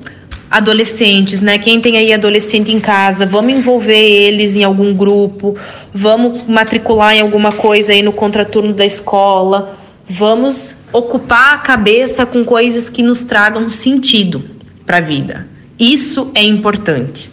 adolescentes, 0.52 1.40
né? 1.40 1.56
Quem 1.56 1.80
tem 1.80 1.96
aí 1.96 2.12
adolescente 2.12 2.70
em 2.70 2.78
casa, 2.78 3.24
vamos 3.24 3.54
envolver 3.54 3.96
eles 3.96 4.54
em 4.54 4.62
algum 4.62 4.94
grupo, 4.94 5.56
vamos 5.94 6.46
matricular 6.46 7.16
em 7.16 7.20
alguma 7.20 7.52
coisa 7.52 7.92
aí 7.92 8.02
no 8.02 8.12
contraturno 8.12 8.74
da 8.74 8.84
escola, 8.84 9.78
vamos 10.06 10.74
ocupar 10.92 11.54
a 11.54 11.58
cabeça 11.58 12.26
com 12.26 12.44
coisas 12.44 12.90
que 12.90 13.02
nos 13.02 13.22
tragam 13.22 13.70
sentido 13.70 14.44
para 14.84 14.98
a 14.98 15.00
vida. 15.00 15.48
Isso 15.78 16.30
é 16.34 16.42
importante. 16.42 17.30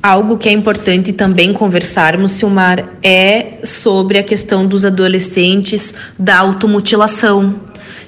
Algo 0.00 0.38
que 0.38 0.48
é 0.48 0.52
importante 0.52 1.12
também 1.12 1.52
conversarmos, 1.52 2.32
Silmar, 2.32 2.88
é 3.02 3.58
sobre 3.64 4.16
a 4.18 4.22
questão 4.22 4.64
dos 4.64 4.84
adolescentes 4.84 5.92
da 6.16 6.38
automutilação 6.38 7.58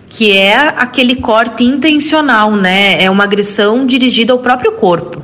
que 0.09 0.37
é 0.37 0.57
aquele 0.77 1.17
corte 1.17 1.65
intencional, 1.65 2.55
né? 2.55 3.03
É 3.03 3.11
uma 3.11 3.25
agressão 3.25 3.87
dirigida 3.87 4.33
ao 4.33 4.39
próprio 4.39 4.73
corpo. 4.73 5.23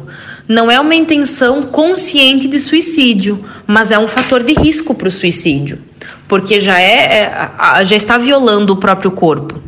Não 0.48 0.70
é 0.70 0.78
uma 0.80 0.94
intenção 0.94 1.62
consciente 1.62 2.48
de 2.48 2.58
suicídio, 2.58 3.44
mas 3.66 3.90
é 3.90 3.98
um 3.98 4.08
fator 4.08 4.42
de 4.42 4.54
risco 4.54 4.94
para 4.94 5.08
o 5.08 5.10
suicídio, 5.10 5.78
porque 6.26 6.60
já 6.60 6.80
é, 6.80 7.22
é 7.22 7.84
já 7.84 7.96
está 7.96 8.18
violando 8.18 8.72
o 8.72 8.76
próprio 8.76 9.12
corpo. 9.12 9.62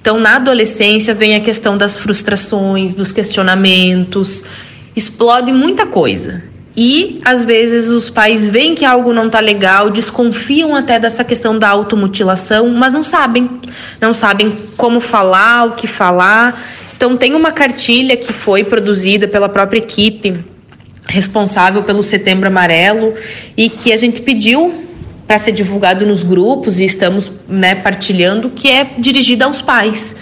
Então, 0.00 0.18
na 0.18 0.36
adolescência 0.36 1.14
vem 1.14 1.34
a 1.34 1.40
questão 1.40 1.76
das 1.76 1.96
frustrações, 1.96 2.94
dos 2.94 3.12
questionamentos, 3.12 4.44
explode 4.94 5.52
muita 5.52 5.86
coisa. 5.86 6.42
E 6.82 7.20
às 7.26 7.44
vezes 7.44 7.90
os 7.90 8.08
pais 8.08 8.48
veem 8.48 8.74
que 8.74 8.86
algo 8.86 9.12
não 9.12 9.26
está 9.26 9.38
legal, 9.38 9.90
desconfiam 9.90 10.74
até 10.74 10.98
dessa 10.98 11.22
questão 11.22 11.58
da 11.58 11.68
automutilação, 11.68 12.70
mas 12.70 12.90
não 12.90 13.04
sabem. 13.04 13.60
Não 14.00 14.14
sabem 14.14 14.56
como 14.78 14.98
falar, 14.98 15.66
o 15.66 15.72
que 15.72 15.86
falar. 15.86 16.58
Então 16.96 17.18
tem 17.18 17.34
uma 17.34 17.52
cartilha 17.52 18.16
que 18.16 18.32
foi 18.32 18.64
produzida 18.64 19.28
pela 19.28 19.46
própria 19.46 19.76
equipe 19.76 20.42
responsável 21.06 21.82
pelo 21.82 22.02
Setembro 22.02 22.46
Amarelo 22.46 23.12
e 23.54 23.68
que 23.68 23.92
a 23.92 23.96
gente 23.98 24.22
pediu 24.22 24.86
para 25.26 25.36
ser 25.36 25.52
divulgado 25.52 26.06
nos 26.06 26.22
grupos 26.22 26.80
e 26.80 26.86
estamos 26.86 27.30
né, 27.46 27.74
partilhando, 27.74 28.48
que 28.48 28.70
é 28.70 28.94
dirigida 28.96 29.44
aos 29.44 29.60
pais 29.60 30.16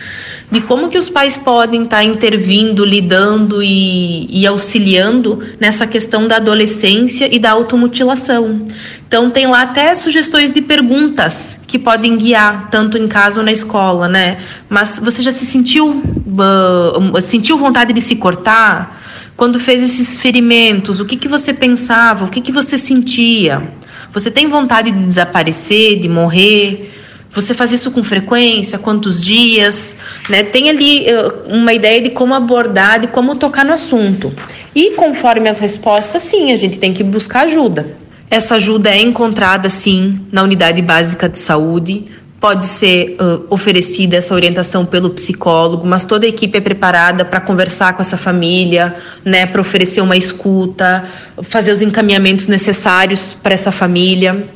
de 0.51 0.63
como 0.63 0.89
que 0.89 0.97
os 0.97 1.11
pais 1.11 1.37
podem 1.37 1.85
estar 1.85 1.99
tá 1.99 2.05
intervindo, 2.05 2.85
lidando 2.85 3.63
e, 3.63 4.27
e, 4.31 4.47
auxiliando 4.47 5.41
nessa 5.61 5.87
questão 5.87 6.27
da 6.27 6.37
adolescência 6.37 7.29
e 7.35 7.39
da 7.39 7.51
automutilação. 7.51 8.67
Então 9.07 9.31
tem 9.31 9.47
lá 9.47 9.63
até 9.63 9.95
sugestões 9.95 10.51
de 10.51 10.63
perguntas 10.63 11.59
que 11.67 11.79
podem 11.79 12.17
guiar, 12.17 12.71
tanto 12.71 12.97
em 12.97 13.07
casa 13.07 13.41
ou 13.41 13.45
na 13.45 13.53
escola, 13.53 14.09
né? 14.09 14.39
Mas 14.71 14.99
você 14.99 15.23
já 15.23 15.31
se 15.31 15.45
sentiu, 15.45 15.91
uh, 15.91 17.21
sentiu 17.21 17.59
vontade 17.59 17.93
de 17.93 18.01
se 18.01 18.17
cortar? 18.17 19.03
Quando 19.37 19.61
fez 19.61 19.83
esses 19.83 20.19
ferimentos, 20.19 20.99
o 20.99 21.05
que, 21.05 21.17
que 21.17 21.29
você 21.29 21.53
pensava? 21.53 22.25
O 22.25 22.29
que, 22.29 22.41
que 22.41 22.51
você 22.51 22.77
sentia? 22.77 23.71
Você 24.13 24.31
tem 24.31 24.49
vontade 24.49 24.91
de 24.91 24.99
desaparecer, 24.99 26.01
de 26.01 26.09
morrer? 26.09 26.98
Você 27.31 27.55
faz 27.55 27.73
isso 27.73 27.91
com 27.91 28.03
frequência? 28.03 28.79
Quantos 28.79 29.23
dias? 29.23 29.97
Né? 30.29 30.43
Tem 30.43 30.71
ali 30.71 31.07
uh, 31.07 31.55
uma 31.55 31.73
ideia 31.73 32.01
de 32.01 32.11
como 32.11 32.35
abordar, 32.35 33.01
de 33.01 33.07
como 33.09 33.37
tocar 33.37 33.65
no 33.65 33.73
assunto. 33.73 34.33
E 34.75 34.93
conforme 34.93 35.49
as 35.49 35.59
respostas, 35.59 36.23
sim, 36.23 36.53
a 36.53 36.57
gente 36.57 36.79
tem 36.79 36.93
que 36.93 37.03
buscar 37.03 37.45
ajuda. 37.45 37.97
Essa 38.31 38.57
ajuda 38.57 38.91
é 38.91 39.01
encontrada, 39.01 39.69
sim, 39.71 40.21
na 40.31 40.43
unidade 40.43 40.83
básica 40.83 41.29
de 41.29 41.39
saúde. 41.39 42.07
Pode 42.41 42.67
ser 42.67 43.17
uh, 43.21 43.47
oferecida 43.51 44.17
essa 44.17 44.33
orientação 44.33 44.87
pelo 44.87 45.11
psicólogo, 45.11 45.85
mas 45.87 46.05
toda 46.05 46.25
a 46.25 46.29
equipe 46.29 46.57
é 46.57 46.61
preparada 46.61 47.25
para 47.25 47.41
conversar 47.41 47.95
com 47.95 48.01
essa 48.01 48.17
família, 48.17 48.95
né, 49.25 49.45
para 49.45 49.61
oferecer 49.61 50.01
uma 50.01 50.17
escuta, 50.17 51.05
fazer 51.43 51.73
os 51.73 51.83
encaminhamentos 51.83 52.47
necessários 52.47 53.37
para 53.43 53.55
essa 53.55 53.73
família. 53.73 54.49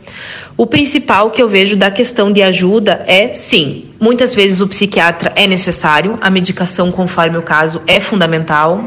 O 0.56 0.66
principal 0.66 1.30
que 1.30 1.42
eu 1.42 1.48
vejo 1.48 1.76
da 1.76 1.90
questão 1.90 2.30
de 2.30 2.42
ajuda 2.42 3.02
é 3.06 3.28
sim, 3.32 3.86
muitas 3.98 4.34
vezes 4.34 4.60
o 4.60 4.68
psiquiatra 4.68 5.32
é 5.34 5.46
necessário, 5.46 6.18
a 6.20 6.28
medicação, 6.28 6.92
conforme 6.92 7.38
o 7.38 7.42
caso, 7.42 7.80
é 7.86 8.00
fundamental. 8.00 8.84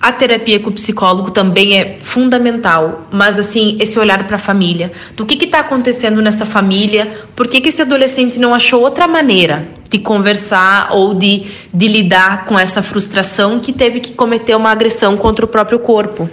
A 0.00 0.10
terapia 0.10 0.58
com 0.58 0.70
o 0.70 0.72
psicólogo 0.72 1.30
também 1.30 1.78
é 1.78 1.98
fundamental, 2.00 3.06
mas 3.12 3.38
assim, 3.38 3.76
esse 3.78 3.98
olhar 3.98 4.26
para 4.26 4.36
a 4.36 4.38
família. 4.38 4.90
Do 5.14 5.24
que 5.24 5.44
está 5.44 5.60
acontecendo 5.60 6.20
nessa 6.20 6.44
família? 6.44 7.12
Por 7.36 7.46
que, 7.46 7.60
que 7.60 7.68
esse 7.68 7.82
adolescente 7.82 8.40
não 8.40 8.52
achou 8.52 8.80
outra 8.80 9.06
maneira 9.06 9.68
de 9.88 9.98
conversar 9.98 10.88
ou 10.92 11.14
de, 11.14 11.44
de 11.72 11.86
lidar 11.86 12.46
com 12.46 12.58
essa 12.58 12.82
frustração 12.82 13.60
que 13.60 13.72
teve 13.72 14.00
que 14.00 14.12
cometer 14.12 14.56
uma 14.56 14.70
agressão 14.70 15.16
contra 15.16 15.44
o 15.44 15.48
próprio 15.48 15.78
corpo? 15.78 16.28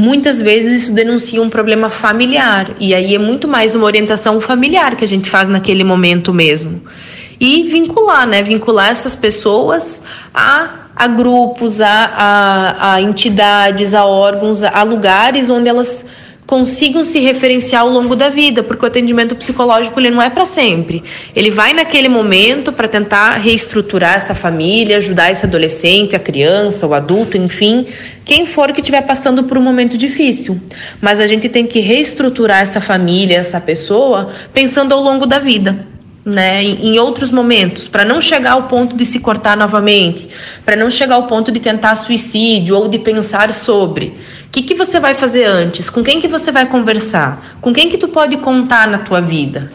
Muitas 0.00 0.40
vezes 0.40 0.84
isso 0.84 0.92
denuncia 0.94 1.42
um 1.42 1.50
problema 1.50 1.90
familiar 1.90 2.70
e 2.80 2.94
aí 2.94 3.14
é 3.14 3.18
muito 3.18 3.46
mais 3.46 3.74
uma 3.74 3.84
orientação 3.84 4.40
familiar 4.40 4.96
que 4.96 5.04
a 5.04 5.08
gente 5.08 5.28
faz 5.28 5.48
naquele 5.48 5.84
momento 5.84 6.32
mesmo 6.32 6.82
e 7.38 7.64
vincular, 7.64 8.26
né? 8.26 8.42
Vincular 8.42 8.90
essas 8.90 9.14
pessoas 9.14 10.02
a, 10.34 10.86
a 10.96 11.06
grupos, 11.06 11.80
a, 11.80 11.88
a, 11.88 12.94
a 12.94 13.00
entidades, 13.02 13.92
a 13.94 14.04
órgãos, 14.04 14.62
a 14.62 14.82
lugares 14.82 15.50
onde 15.50 15.68
elas 15.68 16.06
consigam 16.50 17.04
se 17.04 17.20
referenciar 17.20 17.82
ao 17.82 17.88
longo 17.88 18.16
da 18.16 18.28
vida, 18.28 18.60
porque 18.64 18.84
o 18.84 18.88
atendimento 18.88 19.36
psicológico 19.36 20.00
ele 20.00 20.10
não 20.10 20.20
é 20.20 20.28
para 20.28 20.44
sempre. 20.44 21.00
Ele 21.34 21.48
vai 21.48 21.72
naquele 21.72 22.08
momento 22.08 22.72
para 22.72 22.88
tentar 22.88 23.36
reestruturar 23.36 24.16
essa 24.16 24.34
família, 24.34 24.96
ajudar 24.96 25.30
esse 25.30 25.46
adolescente, 25.46 26.16
a 26.16 26.18
criança, 26.18 26.88
o 26.88 26.92
adulto, 26.92 27.36
enfim, 27.36 27.86
quem 28.24 28.44
for 28.44 28.72
que 28.72 28.80
estiver 28.80 29.02
passando 29.02 29.44
por 29.44 29.56
um 29.56 29.62
momento 29.62 29.96
difícil. 29.96 30.60
Mas 31.00 31.20
a 31.20 31.26
gente 31.28 31.48
tem 31.48 31.64
que 31.64 31.78
reestruturar 31.78 32.62
essa 32.62 32.80
família, 32.80 33.36
essa 33.36 33.60
pessoa, 33.60 34.30
pensando 34.52 34.92
ao 34.92 35.00
longo 35.00 35.26
da 35.26 35.38
vida 35.38 35.86
né, 36.24 36.62
em 36.62 36.98
outros 36.98 37.30
momentos, 37.30 37.88
para 37.88 38.04
não 38.04 38.20
chegar 38.20 38.52
ao 38.52 38.64
ponto 38.64 38.96
de 38.96 39.06
se 39.06 39.20
cortar 39.20 39.56
novamente, 39.56 40.28
para 40.64 40.76
não 40.76 40.90
chegar 40.90 41.14
ao 41.14 41.26
ponto 41.26 41.50
de 41.50 41.60
tentar 41.60 41.94
suicídio 41.94 42.76
ou 42.76 42.88
de 42.88 42.98
pensar 42.98 43.52
sobre. 43.54 44.08
O 44.46 44.50
que, 44.52 44.62
que 44.62 44.74
você 44.74 45.00
vai 45.00 45.14
fazer 45.14 45.44
antes? 45.44 45.88
Com 45.88 46.02
quem 46.02 46.20
que 46.20 46.28
você 46.28 46.52
vai 46.52 46.66
conversar? 46.66 47.58
Com 47.60 47.72
quem 47.72 47.88
que 47.88 47.96
tu 47.96 48.08
pode 48.08 48.36
contar 48.38 48.86
na 48.86 48.98
tua 48.98 49.20
vida? 49.20 49.70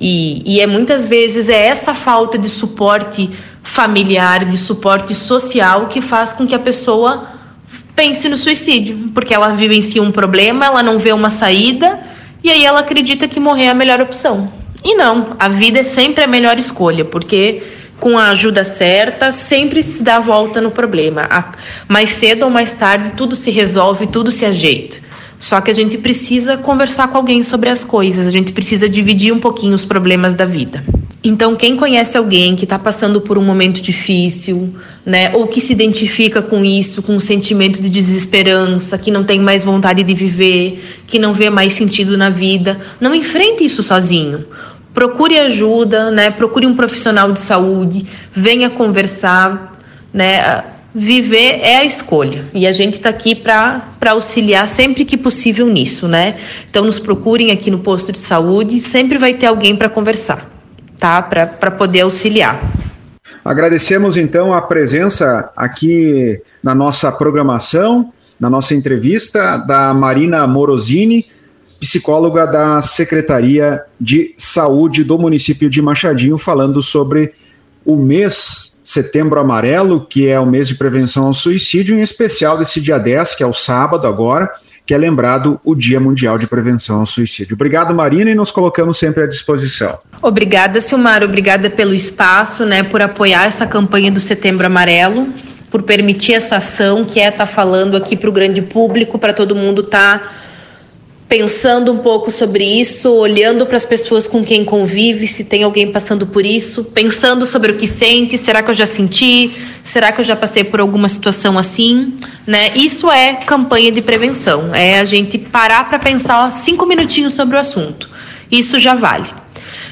E, 0.00 0.42
e 0.46 0.60
é 0.60 0.66
muitas 0.66 1.06
vezes 1.06 1.50
é 1.50 1.66
essa 1.66 1.94
falta 1.94 2.38
de 2.38 2.48
suporte 2.48 3.28
familiar, 3.62 4.46
de 4.46 4.56
suporte 4.56 5.14
social 5.14 5.88
que 5.88 6.00
faz 6.00 6.32
com 6.32 6.46
que 6.46 6.54
a 6.54 6.58
pessoa 6.58 7.28
pense 7.94 8.26
no 8.30 8.36
suicídio, 8.38 9.10
porque 9.12 9.34
ela 9.34 9.52
vivencia 9.52 10.02
um 10.02 10.10
problema, 10.10 10.64
ela 10.64 10.82
não 10.82 10.98
vê 10.98 11.12
uma 11.12 11.28
saída 11.28 12.00
e 12.42 12.50
aí 12.50 12.64
ela 12.64 12.80
acredita 12.80 13.28
que 13.28 13.38
morrer 13.38 13.64
é 13.64 13.68
a 13.68 13.74
melhor 13.74 14.00
opção. 14.00 14.59
E 14.82 14.94
não, 14.94 15.36
a 15.38 15.48
vida 15.48 15.80
é 15.80 15.82
sempre 15.82 16.24
a 16.24 16.26
melhor 16.26 16.58
escolha, 16.58 17.04
porque 17.04 17.62
com 17.98 18.18
a 18.18 18.30
ajuda 18.30 18.64
certa, 18.64 19.30
sempre 19.30 19.82
se 19.82 20.02
dá 20.02 20.16
a 20.16 20.20
volta 20.20 20.60
no 20.60 20.70
problema. 20.70 21.28
Mais 21.86 22.10
cedo 22.10 22.44
ou 22.44 22.50
mais 22.50 22.72
tarde, 22.72 23.12
tudo 23.12 23.36
se 23.36 23.50
resolve, 23.50 24.06
tudo 24.06 24.32
se 24.32 24.46
ajeita. 24.46 25.09
Só 25.40 25.58
que 25.62 25.70
a 25.70 25.74
gente 25.74 25.96
precisa 25.96 26.58
conversar 26.58 27.08
com 27.08 27.16
alguém 27.16 27.42
sobre 27.42 27.70
as 27.70 27.82
coisas, 27.82 28.26
a 28.26 28.30
gente 28.30 28.52
precisa 28.52 28.86
dividir 28.86 29.32
um 29.32 29.40
pouquinho 29.40 29.74
os 29.74 29.86
problemas 29.86 30.34
da 30.34 30.44
vida. 30.44 30.84
Então, 31.24 31.56
quem 31.56 31.76
conhece 31.76 32.16
alguém 32.16 32.54
que 32.54 32.64
está 32.64 32.78
passando 32.78 33.22
por 33.22 33.38
um 33.38 33.42
momento 33.42 33.80
difícil, 33.80 34.74
né, 35.04 35.34
ou 35.34 35.46
que 35.46 35.58
se 35.58 35.72
identifica 35.72 36.42
com 36.42 36.62
isso, 36.62 37.02
com 37.02 37.14
um 37.14 37.20
sentimento 37.20 37.80
de 37.80 37.88
desesperança, 37.88 38.98
que 38.98 39.10
não 39.10 39.24
tem 39.24 39.40
mais 39.40 39.64
vontade 39.64 40.02
de 40.02 40.12
viver, 40.12 40.84
que 41.06 41.18
não 41.18 41.32
vê 41.32 41.48
mais 41.48 41.72
sentido 41.72 42.18
na 42.18 42.28
vida, 42.28 42.78
não 43.00 43.14
enfrente 43.14 43.64
isso 43.64 43.82
sozinho. 43.82 44.44
Procure 44.92 45.38
ajuda, 45.38 46.10
né, 46.10 46.30
procure 46.30 46.66
um 46.66 46.74
profissional 46.74 47.32
de 47.32 47.40
saúde, 47.40 48.06
venha 48.30 48.68
conversar, 48.68 49.78
né, 50.12 50.64
viver 50.94 51.60
é 51.60 51.76
a 51.76 51.84
escolha 51.84 52.46
e 52.52 52.66
a 52.66 52.72
gente 52.72 52.94
está 52.94 53.10
aqui 53.10 53.34
para 53.34 53.94
auxiliar 54.08 54.66
sempre 54.66 55.04
que 55.04 55.16
possível 55.16 55.66
nisso, 55.66 56.08
né? 56.08 56.36
Então 56.68 56.84
nos 56.84 56.98
procurem 56.98 57.50
aqui 57.50 57.70
no 57.70 57.78
posto 57.78 58.12
de 58.12 58.18
saúde, 58.18 58.80
sempre 58.80 59.18
vai 59.18 59.34
ter 59.34 59.46
alguém 59.46 59.76
para 59.76 59.88
conversar 59.88 60.50
tá? 61.00 61.22
Para 61.22 61.70
poder 61.70 62.02
auxiliar. 62.02 62.60
Agradecemos 63.42 64.18
então 64.18 64.52
a 64.52 64.60
presença 64.60 65.50
aqui 65.56 66.40
na 66.62 66.74
nossa 66.74 67.10
programação, 67.10 68.12
na 68.38 68.50
nossa 68.50 68.74
entrevista, 68.74 69.56
da 69.56 69.94
Marina 69.94 70.46
Morosini, 70.46 71.24
psicóloga 71.80 72.46
da 72.46 72.82
Secretaria 72.82 73.82
de 73.98 74.34
Saúde 74.36 75.02
do 75.02 75.18
município 75.18 75.70
de 75.70 75.80
Machadinho, 75.80 76.36
falando 76.36 76.82
sobre 76.82 77.32
o 77.82 77.96
mês 77.96 78.69
Setembro 78.90 79.38
Amarelo, 79.38 80.04
que 80.04 80.28
é 80.28 80.38
o 80.40 80.44
mês 80.44 80.66
de 80.66 80.74
prevenção 80.74 81.26
ao 81.26 81.32
suicídio, 81.32 81.96
em 81.96 82.00
especial 82.00 82.58
desse 82.58 82.80
dia 82.80 82.98
10, 82.98 83.36
que 83.36 83.42
é 83.44 83.46
o 83.46 83.52
sábado 83.52 84.04
agora, 84.04 84.50
que 84.84 84.92
é 84.92 84.98
lembrado 84.98 85.60
o 85.62 85.76
Dia 85.76 86.00
Mundial 86.00 86.36
de 86.36 86.48
Prevenção 86.48 86.98
ao 86.98 87.06
Suicídio. 87.06 87.54
Obrigado, 87.54 87.94
Marina, 87.94 88.32
e 88.32 88.34
nos 88.34 88.50
colocamos 88.50 88.98
sempre 88.98 89.22
à 89.22 89.26
disposição. 89.28 90.00
Obrigada, 90.20 90.80
Silmar. 90.80 91.22
Obrigada 91.22 91.70
pelo 91.70 91.94
espaço, 91.94 92.64
né, 92.64 92.82
por 92.82 93.00
apoiar 93.00 93.44
essa 93.44 93.64
campanha 93.64 94.10
do 94.10 94.18
Setembro 94.18 94.66
Amarelo, 94.66 95.28
por 95.70 95.84
permitir 95.84 96.32
essa 96.32 96.56
ação 96.56 97.04
que 97.04 97.20
é 97.20 97.28
estar 97.28 97.38
tá 97.38 97.46
falando 97.46 97.96
aqui 97.96 98.16
para 98.16 98.28
o 98.28 98.32
grande 98.32 98.60
público, 98.60 99.20
para 99.20 99.32
todo 99.32 99.54
mundo 99.54 99.82
estar. 99.82 100.18
Tá 100.18 100.30
pensando 101.30 101.92
um 101.92 101.98
pouco 101.98 102.28
sobre 102.28 102.64
isso, 102.64 103.08
olhando 103.12 103.64
para 103.64 103.76
as 103.76 103.84
pessoas 103.84 104.26
com 104.26 104.42
quem 104.42 104.64
convive, 104.64 105.28
se 105.28 105.44
tem 105.44 105.62
alguém 105.62 105.92
passando 105.92 106.26
por 106.26 106.44
isso, 106.44 106.82
pensando 106.82 107.46
sobre 107.46 107.70
o 107.70 107.76
que 107.76 107.86
sente, 107.86 108.36
será 108.36 108.64
que 108.64 108.70
eu 108.72 108.74
já 108.74 108.84
senti? 108.84 109.52
Será 109.84 110.10
que 110.10 110.20
eu 110.20 110.24
já 110.24 110.34
passei 110.34 110.64
por 110.64 110.80
alguma 110.80 111.08
situação 111.08 111.56
assim? 111.56 112.14
Né? 112.44 112.72
Isso 112.74 113.08
é 113.08 113.34
campanha 113.34 113.92
de 113.92 114.02
prevenção, 114.02 114.74
é 114.74 114.98
a 114.98 115.04
gente 115.04 115.38
parar 115.38 115.88
para 115.88 116.00
pensar 116.00 116.50
cinco 116.50 116.84
minutinhos 116.84 117.32
sobre 117.32 117.56
o 117.56 117.60
assunto. 117.60 118.10
Isso 118.50 118.80
já 118.80 118.94
vale. 118.94 119.28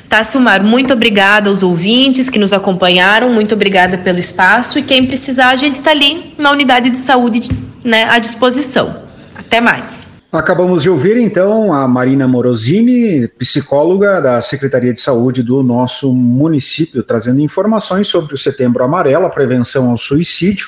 Tá, 0.09 0.25
Silmar, 0.25 0.65
muito 0.65 0.93
obrigada 0.93 1.51
aos 1.51 1.63
ouvintes 1.63 2.29
que 2.29 2.39
nos 2.39 2.53
acompanharam, 2.53 3.33
muito 3.33 3.55
obrigada 3.55 3.97
pelo 3.97 4.19
espaço 4.19 4.77
e 4.77 4.83
quem 4.83 5.07
precisar, 5.07 5.51
a 5.51 5.57
gente 5.57 5.77
está 5.77 5.93
ali 5.93 6.35
na 6.37 6.51
unidade 6.51 6.91
de 6.91 6.99
saúde 6.99 7.49
né, 7.85 8.09
à 8.11 8.19
disposição. 8.19 9.03
Até 9.37 9.61
mais. 9.61 10.08
Acabamos 10.31 10.83
de 10.83 10.91
ouvir 10.91 11.17
então 11.17 11.73
a 11.73 11.89
Marina 11.89 12.29
Morosini, 12.29 13.27
psicóloga 13.29 14.21
da 14.21 14.43
Secretaria 14.43 14.93
de 14.93 15.01
Saúde 15.01 15.43
do 15.43 15.63
nosso 15.63 16.13
município, 16.13 17.03
trazendo 17.03 17.41
informações 17.41 18.09
sobre 18.09 18.35
o 18.35 18.39
Setembro 18.39 18.85
Amarelo, 18.85 19.25
a 19.25 19.31
prevenção 19.31 19.89
ao 19.89 19.97
suicídio, 19.97 20.67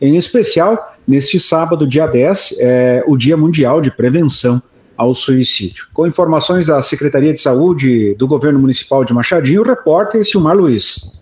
em 0.00 0.16
especial 0.16 0.96
neste 1.08 1.40
sábado, 1.40 1.88
dia 1.88 2.06
10, 2.06 2.54
é 2.60 3.02
o 3.04 3.16
Dia 3.16 3.36
Mundial 3.36 3.80
de 3.80 3.90
Prevenção 3.90 4.62
ao 4.96 5.12
Suicídio. 5.12 5.88
Com 5.92 6.06
informações 6.06 6.68
da 6.68 6.80
Secretaria 6.80 7.32
de 7.32 7.40
Saúde 7.40 8.14
do 8.14 8.28
Governo 8.28 8.60
Municipal 8.60 9.04
de 9.04 9.12
Machadinho, 9.12 9.62
o 9.62 9.64
repórter 9.64 10.24
Silmar 10.24 10.56
Luiz. 10.56 11.19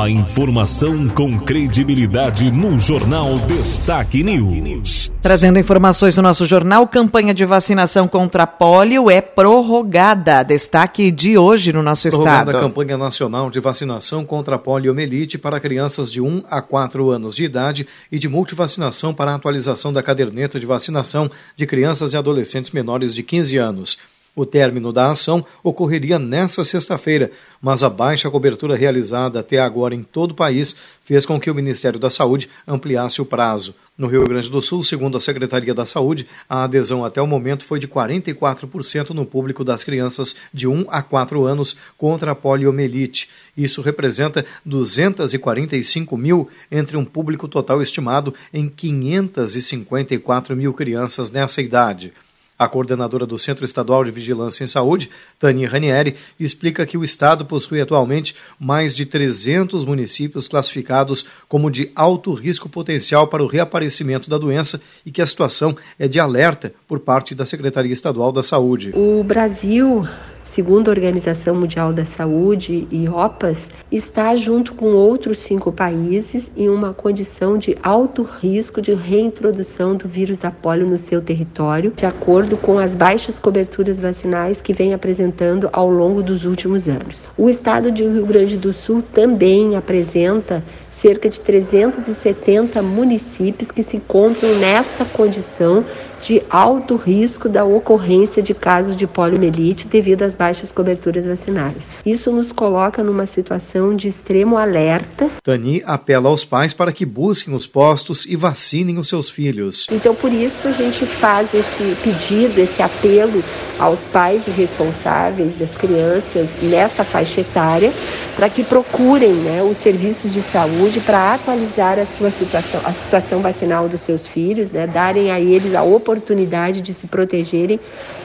A 0.00 0.08
informação 0.08 1.08
com 1.08 1.40
credibilidade 1.40 2.52
no 2.52 2.78
Jornal 2.78 3.36
Destaque 3.48 4.22
News. 4.22 5.10
Trazendo 5.20 5.58
informações 5.58 6.16
no 6.16 6.22
nosso 6.22 6.46
jornal, 6.46 6.86
campanha 6.86 7.34
de 7.34 7.44
vacinação 7.44 8.06
contra 8.06 8.46
pólio 8.46 9.10
é 9.10 9.20
prorrogada. 9.20 10.44
Destaque 10.44 11.10
de 11.10 11.36
hoje 11.36 11.72
no 11.72 11.82
nosso 11.82 12.08
prorrogada 12.08 12.52
estado. 12.52 12.56
a 12.56 12.60
campanha 12.60 12.96
nacional 12.96 13.50
de 13.50 13.58
vacinação 13.58 14.24
contra 14.24 14.54
a 14.54 14.58
poliomielite 14.58 15.36
para 15.36 15.58
crianças 15.58 16.12
de 16.12 16.20
1 16.20 16.44
a 16.48 16.62
4 16.62 17.10
anos 17.10 17.34
de 17.34 17.42
idade 17.42 17.84
e 18.12 18.20
de 18.20 18.28
multivacinação 18.28 19.12
para 19.12 19.32
a 19.32 19.34
atualização 19.34 19.92
da 19.92 20.00
caderneta 20.00 20.60
de 20.60 20.66
vacinação 20.66 21.28
de 21.56 21.66
crianças 21.66 22.12
e 22.12 22.16
adolescentes 22.16 22.70
menores 22.70 23.12
de 23.12 23.24
15 23.24 23.56
anos. 23.56 23.98
O 24.38 24.46
término 24.46 24.92
da 24.92 25.10
ação 25.10 25.44
ocorreria 25.64 26.16
nesta 26.16 26.64
sexta-feira, 26.64 27.32
mas 27.60 27.82
a 27.82 27.90
baixa 27.90 28.30
cobertura 28.30 28.76
realizada 28.76 29.40
até 29.40 29.58
agora 29.58 29.96
em 29.96 30.04
todo 30.04 30.30
o 30.30 30.34
país 30.34 30.76
fez 31.04 31.26
com 31.26 31.40
que 31.40 31.50
o 31.50 31.54
Ministério 31.56 31.98
da 31.98 32.08
Saúde 32.08 32.48
ampliasse 32.64 33.20
o 33.20 33.26
prazo. 33.26 33.74
No 33.98 34.06
Rio 34.06 34.22
Grande 34.22 34.48
do 34.48 34.62
Sul, 34.62 34.84
segundo 34.84 35.18
a 35.18 35.20
Secretaria 35.20 35.74
da 35.74 35.84
Saúde, 35.84 36.24
a 36.48 36.62
adesão 36.62 37.04
até 37.04 37.20
o 37.20 37.26
momento 37.26 37.64
foi 37.64 37.80
de 37.80 37.88
44% 37.88 39.10
no 39.10 39.26
público 39.26 39.64
das 39.64 39.82
crianças 39.82 40.36
de 40.54 40.68
1 40.68 40.86
a 40.88 41.02
4 41.02 41.44
anos 41.44 41.76
contra 41.96 42.30
a 42.30 42.34
poliomielite. 42.36 43.28
Isso 43.56 43.82
representa 43.82 44.46
245 44.64 46.16
mil 46.16 46.48
entre 46.70 46.96
um 46.96 47.04
público 47.04 47.48
total 47.48 47.82
estimado 47.82 48.32
em 48.54 48.68
554 48.68 50.54
mil 50.54 50.72
crianças 50.72 51.32
nessa 51.32 51.60
idade. 51.60 52.12
A 52.58 52.68
coordenadora 52.68 53.24
do 53.24 53.38
Centro 53.38 53.64
Estadual 53.64 54.02
de 54.02 54.10
Vigilância 54.10 54.64
em 54.64 54.66
Saúde, 54.66 55.08
Tânia 55.38 55.68
Ranieri, 55.68 56.16
explica 56.40 56.84
que 56.84 56.98
o 56.98 57.04
Estado 57.04 57.44
possui 57.44 57.80
atualmente 57.80 58.34
mais 58.58 58.96
de 58.96 59.06
300 59.06 59.84
municípios 59.84 60.48
classificados 60.48 61.24
como 61.46 61.70
de 61.70 61.92
alto 61.94 62.32
risco 62.34 62.68
potencial 62.68 63.28
para 63.28 63.44
o 63.44 63.46
reaparecimento 63.46 64.28
da 64.28 64.38
doença 64.38 64.80
e 65.06 65.12
que 65.12 65.22
a 65.22 65.26
situação 65.26 65.76
é 65.98 66.08
de 66.08 66.18
alerta 66.18 66.74
por 66.88 66.98
parte 66.98 67.32
da 67.34 67.46
Secretaria 67.46 67.92
Estadual 67.92 68.32
da 68.32 68.42
Saúde. 68.42 68.92
O 68.96 69.22
Brasil 69.22 70.04
segundo 70.48 70.88
a 70.88 70.90
Organização 70.90 71.54
Mundial 71.54 71.92
da 71.92 72.06
Saúde 72.06 72.88
e 72.90 73.06
OPAS, 73.06 73.68
está 73.92 74.34
junto 74.34 74.72
com 74.72 74.86
outros 74.86 75.38
cinco 75.38 75.70
países 75.70 76.50
em 76.56 76.70
uma 76.70 76.94
condição 76.94 77.58
de 77.58 77.76
alto 77.82 78.22
risco 78.22 78.80
de 78.80 78.94
reintrodução 78.94 79.94
do 79.94 80.08
vírus 80.08 80.38
da 80.38 80.50
polio 80.50 80.86
no 80.86 80.96
seu 80.96 81.20
território, 81.20 81.92
de 81.94 82.06
acordo 82.06 82.56
com 82.56 82.78
as 82.78 82.96
baixas 82.96 83.38
coberturas 83.38 84.00
vacinais 84.00 84.62
que 84.62 84.72
vem 84.72 84.94
apresentando 84.94 85.68
ao 85.70 85.90
longo 85.90 86.22
dos 86.22 86.46
últimos 86.46 86.88
anos. 86.88 87.28
O 87.36 87.50
estado 87.50 87.92
de 87.92 88.02
Rio 88.02 88.26
Grande 88.26 88.56
do 88.56 88.72
Sul 88.72 89.02
também 89.12 89.76
apresenta 89.76 90.64
cerca 90.90 91.28
de 91.28 91.40
370 91.40 92.82
municípios 92.82 93.70
que 93.70 93.82
se 93.82 93.98
encontram 93.98 94.56
nesta 94.56 95.04
condição 95.04 95.84
de 96.20 96.42
alto 96.50 96.96
risco 96.96 97.48
da 97.48 97.64
ocorrência 97.64 98.42
de 98.42 98.54
casos 98.54 98.96
de 98.96 99.06
poliomielite 99.06 99.86
devido 99.86 100.22
às 100.22 100.34
baixas 100.34 100.72
coberturas 100.72 101.26
vacinais. 101.26 101.88
Isso 102.04 102.30
nos 102.30 102.52
coloca 102.52 103.02
numa 103.02 103.26
situação 103.26 103.94
de 103.94 104.08
extremo 104.08 104.56
alerta. 104.56 105.30
Tani 105.42 105.82
apela 105.84 106.28
aos 106.28 106.44
pais 106.44 106.72
para 106.72 106.92
que 106.92 107.04
busquem 107.04 107.54
os 107.54 107.66
postos 107.66 108.24
e 108.26 108.36
vacinem 108.36 108.98
os 108.98 109.08
seus 109.08 109.28
filhos. 109.28 109.86
Então, 109.90 110.14
por 110.14 110.32
isso, 110.32 110.68
a 110.68 110.72
gente 110.72 111.06
faz 111.06 111.52
esse 111.54 111.96
pedido, 112.02 112.58
esse 112.58 112.82
apelo 112.82 113.42
aos 113.78 114.08
pais 114.08 114.46
responsáveis 114.46 115.56
das 115.56 115.76
crianças 115.76 116.50
nessa 116.60 117.04
faixa 117.04 117.40
etária 117.40 117.92
para 118.34 118.48
que 118.48 118.64
procurem 118.64 119.34
né, 119.34 119.62
os 119.62 119.76
serviços 119.76 120.32
de 120.32 120.42
saúde 120.42 121.00
para 121.00 121.34
atualizar 121.34 121.98
a 121.98 122.04
sua 122.04 122.30
situação, 122.30 122.80
a 122.84 122.92
situação 122.92 123.40
vacinal 123.40 123.88
dos 123.88 124.00
seus 124.00 124.26
filhos, 124.26 124.70
né, 124.70 124.86
darem 124.86 125.30
a 125.30 125.40
eles 125.40 125.74
a 125.74 125.82
oportunidade 125.82 126.80
de 126.80 126.92
se 126.92 127.06
protegerem 127.06 127.78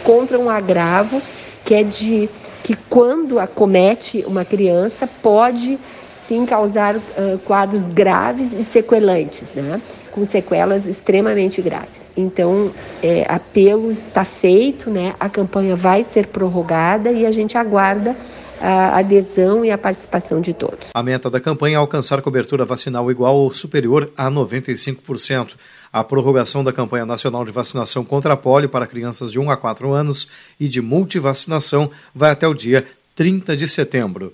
contra 0.04 0.40
um 0.40 0.50
agravo 0.50 1.22
que 1.64 1.74
é 1.74 1.84
de 1.84 2.30
que 2.64 2.76
quando 2.90 3.40
acomete 3.40 4.24
uma 4.28 4.44
criança 4.44 5.08
pode 5.08 5.78
sim 6.14 6.46
causar 6.46 6.96
uh, 6.98 7.38
quadros 7.46 7.84
graves 7.84 8.54
e 8.54 8.64
sequelantes, 8.64 9.52
né? 9.54 9.82
Com 10.14 10.26
sequelas 10.26 10.86
extremamente 10.86 11.62
graves. 11.62 12.12
Então, 12.16 12.72
é, 13.02 13.26
apelo 13.28 13.92
está 13.92 14.24
feito, 14.24 14.90
né? 14.90 15.16
a 15.20 15.28
campanha 15.28 15.76
vai 15.76 16.04
ser 16.04 16.28
prorrogada 16.28 17.12
e 17.12 17.26
a 17.26 17.32
gente 17.32 17.58
aguarda 17.58 18.16
a 18.62 19.00
adesão 19.00 19.66
e 19.66 19.72
a 19.72 19.78
participação 19.78 20.40
de 20.40 20.54
todos. 20.54 20.90
A 20.94 21.04
meta 21.04 21.30
da 21.30 21.40
campanha 21.40 21.76
é 21.76 21.78
alcançar 21.78 22.22
cobertura 22.22 22.64
vacinal 22.64 23.12
igual 23.12 23.36
ou 23.36 23.54
superior 23.54 24.10
a 24.16 24.32
95%. 24.32 25.56
A 25.92 26.04
prorrogação 26.04 26.64
da 26.64 26.72
campanha 26.72 27.06
nacional 27.06 27.44
de 27.44 27.52
vacinação 27.52 28.06
contra 28.06 28.34
a 28.34 28.38
polio 28.38 28.70
para 28.70 28.88
crianças 28.88 29.32
de 29.32 29.40
1 29.40 29.52
a 29.52 29.58
4 29.58 29.92
anos 29.92 30.30
e 30.58 30.70
de 30.70 30.82
multivacinação 30.82 31.92
vai 32.16 32.32
até 32.32 32.48
o 32.48 32.54
dia 32.54 32.86
30 33.16 33.58
de 33.58 33.68
setembro. 33.68 34.34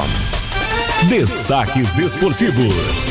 Destaques 1.09 1.99
Esportivos. 1.99 3.11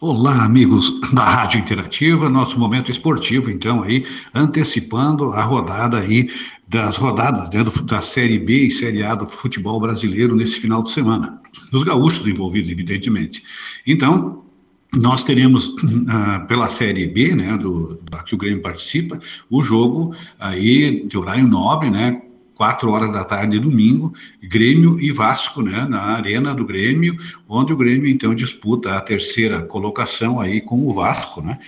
Olá, 0.00 0.44
amigos 0.44 1.00
da 1.12 1.24
Rádio 1.24 1.60
Interativa, 1.60 2.28
nosso 2.28 2.58
momento 2.58 2.90
esportivo, 2.90 3.48
então, 3.48 3.82
aí, 3.82 4.04
antecipando 4.34 5.30
a 5.30 5.42
rodada 5.42 5.98
aí, 5.98 6.28
das 6.68 6.96
rodadas 6.96 7.48
né, 7.50 7.64
da 7.84 8.02
Série 8.02 8.40
B 8.40 8.66
e 8.66 8.70
Série 8.72 9.04
A 9.04 9.14
do 9.14 9.28
futebol 9.28 9.80
brasileiro 9.80 10.34
nesse 10.34 10.60
final 10.60 10.82
de 10.82 10.90
semana. 10.90 11.40
Dos 11.70 11.84
gaúchos 11.84 12.26
envolvidos, 12.26 12.70
evidentemente. 12.70 13.42
Então, 13.86 14.45
nós 14.94 15.24
teremos 15.24 15.68
uh, 15.68 16.46
pela 16.46 16.68
Série 16.68 17.06
B, 17.06 17.34
né, 17.34 17.56
do, 17.56 18.00
da 18.10 18.22
que 18.22 18.34
o 18.34 18.38
Grêmio 18.38 18.62
participa, 18.62 19.20
o 19.50 19.62
jogo 19.62 20.14
aí 20.38 21.06
de 21.06 21.18
horário 21.18 21.46
nobre, 21.46 21.90
né, 21.90 22.22
quatro 22.54 22.90
horas 22.90 23.12
da 23.12 23.22
tarde, 23.22 23.58
domingo, 23.58 24.12
Grêmio 24.42 24.98
e 24.98 25.12
Vasco, 25.12 25.62
né, 25.62 25.86
na 25.88 26.00
arena 26.00 26.54
do 26.54 26.64
Grêmio, 26.64 27.16
onde 27.48 27.72
o 27.72 27.76
Grêmio 27.76 28.08
então 28.08 28.34
disputa 28.34 28.94
a 28.94 29.00
terceira 29.00 29.62
colocação 29.62 30.40
aí 30.40 30.60
com 30.60 30.86
o 30.86 30.92
Vasco, 30.92 31.42
né? 31.42 31.58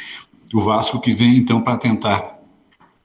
O 0.54 0.62
Vasco 0.62 0.98
que 0.98 1.12
vem 1.12 1.36
então 1.36 1.60
para 1.60 1.76
tentar 1.76 2.38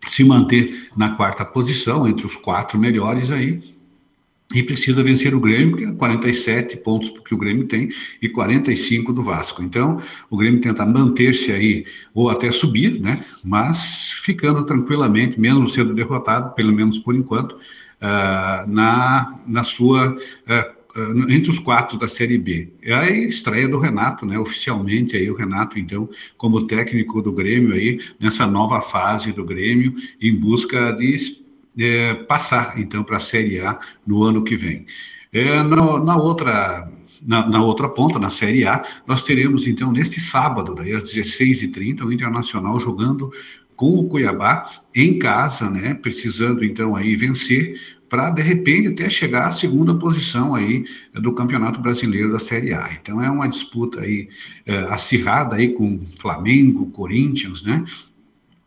se 0.08 0.24
manter 0.24 0.90
na 0.96 1.12
quarta 1.12 1.44
posição 1.44 2.08
entre 2.08 2.26
os 2.26 2.36
quatro 2.36 2.80
melhores 2.80 3.30
aí 3.30 3.73
e 4.54 4.62
precisa 4.62 5.04
vencer 5.04 5.34
o 5.34 5.40
Grêmio, 5.40 5.76
que 5.76 5.86
é 5.86 5.92
47 5.92 6.78
pontos 6.78 7.12
que 7.26 7.34
o 7.34 7.38
Grêmio 7.38 7.66
tem 7.66 7.90
e 8.22 8.30
45 8.30 9.12
do 9.12 9.24
Vasco. 9.24 9.64
Então, 9.64 10.02
o 10.30 10.38
Grêmio 10.38 10.62
tenta 10.62 10.86
manter-se 10.86 11.52
aí, 11.52 11.86
ou 12.14 12.30
até 12.30 12.52
subir, 12.52 13.00
né? 13.02 13.24
mas 13.44 14.12
ficando 14.24 14.64
tranquilamente, 14.66 15.40
mesmo 15.40 15.70
sendo 15.70 15.94
derrotado, 15.94 16.54
pelo 16.54 16.72
menos 16.72 17.00
por 17.00 17.16
enquanto, 17.16 17.54
uh, 17.54 18.68
na, 18.68 19.40
na 19.48 19.64
sua. 19.64 20.10
Uh, 20.12 20.84
entre 21.28 21.50
os 21.50 21.58
quatro 21.58 21.98
da 21.98 22.08
Série 22.08 22.38
B. 22.38 22.72
É 22.84 22.94
a 22.94 23.10
estreia 23.10 23.68
do 23.68 23.80
Renato, 23.80 24.28
né? 24.28 24.38
Oficialmente 24.38 25.18
aí 25.18 25.28
o 25.28 25.36
Renato, 25.36 25.80
então, 25.80 26.08
como 26.38 26.68
técnico 26.68 27.20
do 27.20 27.32
Grêmio 27.32 27.74
aí, 27.74 28.00
nessa 28.20 28.46
nova 28.46 28.80
fase 28.80 29.32
do 29.32 29.44
Grêmio, 29.44 29.96
em 30.22 30.36
busca 30.36 30.92
de 30.92 31.16
é, 31.78 32.14
passar 32.14 32.80
então 32.80 33.04
para 33.04 33.18
a 33.18 33.22
Série 33.22 33.60
A 33.60 33.80
no 34.06 34.24
ano 34.24 34.44
que 34.44 34.56
vem. 34.56 34.86
É, 35.32 35.64
na, 35.64 36.00
na, 36.00 36.18
outra 36.18 36.88
na, 37.22 37.48
na, 37.48 37.64
outra 37.64 37.90
ponta, 37.90 38.20
na 38.20 38.30
Série 38.30 38.66
A, 38.66 38.84
nós 39.08 39.24
teremos 39.24 39.68
então 39.68 39.92
neste 39.92 40.20
sábado, 40.20 40.76
daí 40.76 40.94
às 40.94 41.04
16h30, 41.04 42.02
o 42.02 42.12
Internacional 42.12 42.80
jogando 42.80 43.32
com 43.76 43.98
o 43.98 44.08
Cuiabá 44.08 44.70
em 44.94 45.18
casa, 45.18 45.70
né, 45.70 45.96
precisando 45.96 46.64
então 46.64 46.96
aí 46.96 47.16
vencer 47.16 47.76
para 48.08 48.30
de 48.30 48.44
repente 48.44 48.90
até 48.90 49.10
chegar 49.10 49.48
à 49.48 49.52
segunda 49.52 49.96
posição 49.96 50.54
aí 50.54 50.86
do 51.16 51.34
Campeonato 51.34 51.82
Brasileiro 51.82 52.32
da 52.32 52.38
Série 52.38 52.72
A. 52.72 52.92
Então 53.02 53.20
é 53.20 53.28
uma 53.28 53.48
disputa 53.48 54.02
aí 54.02 54.30
é, 54.68 54.78
acirrada 54.90 55.56
aí 55.56 55.70
com 55.70 56.00
Flamengo, 56.20 56.92
Corinthians, 56.92 57.64
né? 57.64 57.84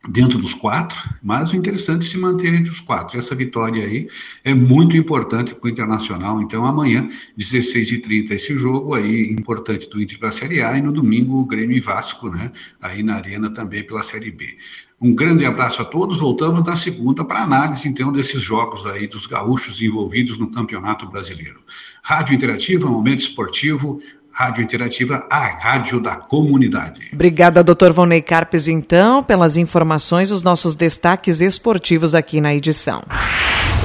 Dentro 0.08 0.38
dos 0.38 0.54
quatro, 0.54 0.96
mas 1.22 1.52
o 1.52 1.56
interessante 1.56 2.06
é 2.06 2.10
se 2.10 2.18
manter 2.18 2.54
entre 2.54 2.70
os 2.70 2.80
quatro. 2.80 3.18
Essa 3.18 3.34
vitória 3.34 3.84
aí 3.84 4.08
é 4.44 4.54
muito 4.54 4.96
importante 4.96 5.54
para 5.54 5.66
o 5.66 5.70
Internacional. 5.70 6.40
Então, 6.40 6.64
amanhã, 6.64 7.08
16h30, 7.38 8.30
esse 8.30 8.56
jogo 8.56 8.94
aí 8.94 9.30
importante 9.30 9.88
do 9.88 10.00
Inter 10.00 10.18
para 10.18 10.28
a 10.28 10.32
Série 10.32 10.62
A 10.62 10.76
e 10.76 10.82
no 10.82 10.92
domingo 10.92 11.38
o 11.38 11.46
Grêmio 11.46 11.76
e 11.76 11.80
Vasco, 11.80 12.30
né? 12.30 12.52
Aí 12.80 13.02
na 13.02 13.16
Arena 13.16 13.50
também 13.50 13.84
pela 13.84 14.02
Série 14.02 14.30
B. 14.30 14.46
Um 14.98 15.14
grande 15.14 15.44
abraço 15.44 15.82
a 15.82 15.84
todos. 15.84 16.18
Voltamos 16.18 16.64
na 16.64 16.74
segunda 16.74 17.22
para 17.22 17.42
análise, 17.42 17.86
então, 17.86 18.10
desses 18.10 18.40
jogos 18.40 18.86
aí 18.86 19.06
dos 19.06 19.26
gaúchos 19.26 19.82
envolvidos 19.82 20.38
no 20.38 20.50
Campeonato 20.50 21.06
Brasileiro. 21.06 21.60
Rádio 22.02 22.34
Interativa, 22.34 22.88
Momento 22.88 23.20
Esportivo, 23.20 24.00
Rádio 24.36 24.62
Interativa, 24.62 25.26
a 25.30 25.46
rádio 25.46 25.98
da 25.98 26.16
comunidade. 26.16 27.08
Obrigada, 27.10 27.64
doutor 27.64 27.94
Vonei 27.94 28.20
Carpes, 28.20 28.68
então, 28.68 29.22
pelas 29.22 29.56
informações, 29.56 30.30
os 30.30 30.42
nossos 30.42 30.74
destaques 30.74 31.40
esportivos 31.40 32.14
aqui 32.14 32.38
na 32.38 32.54
edição. 32.54 33.02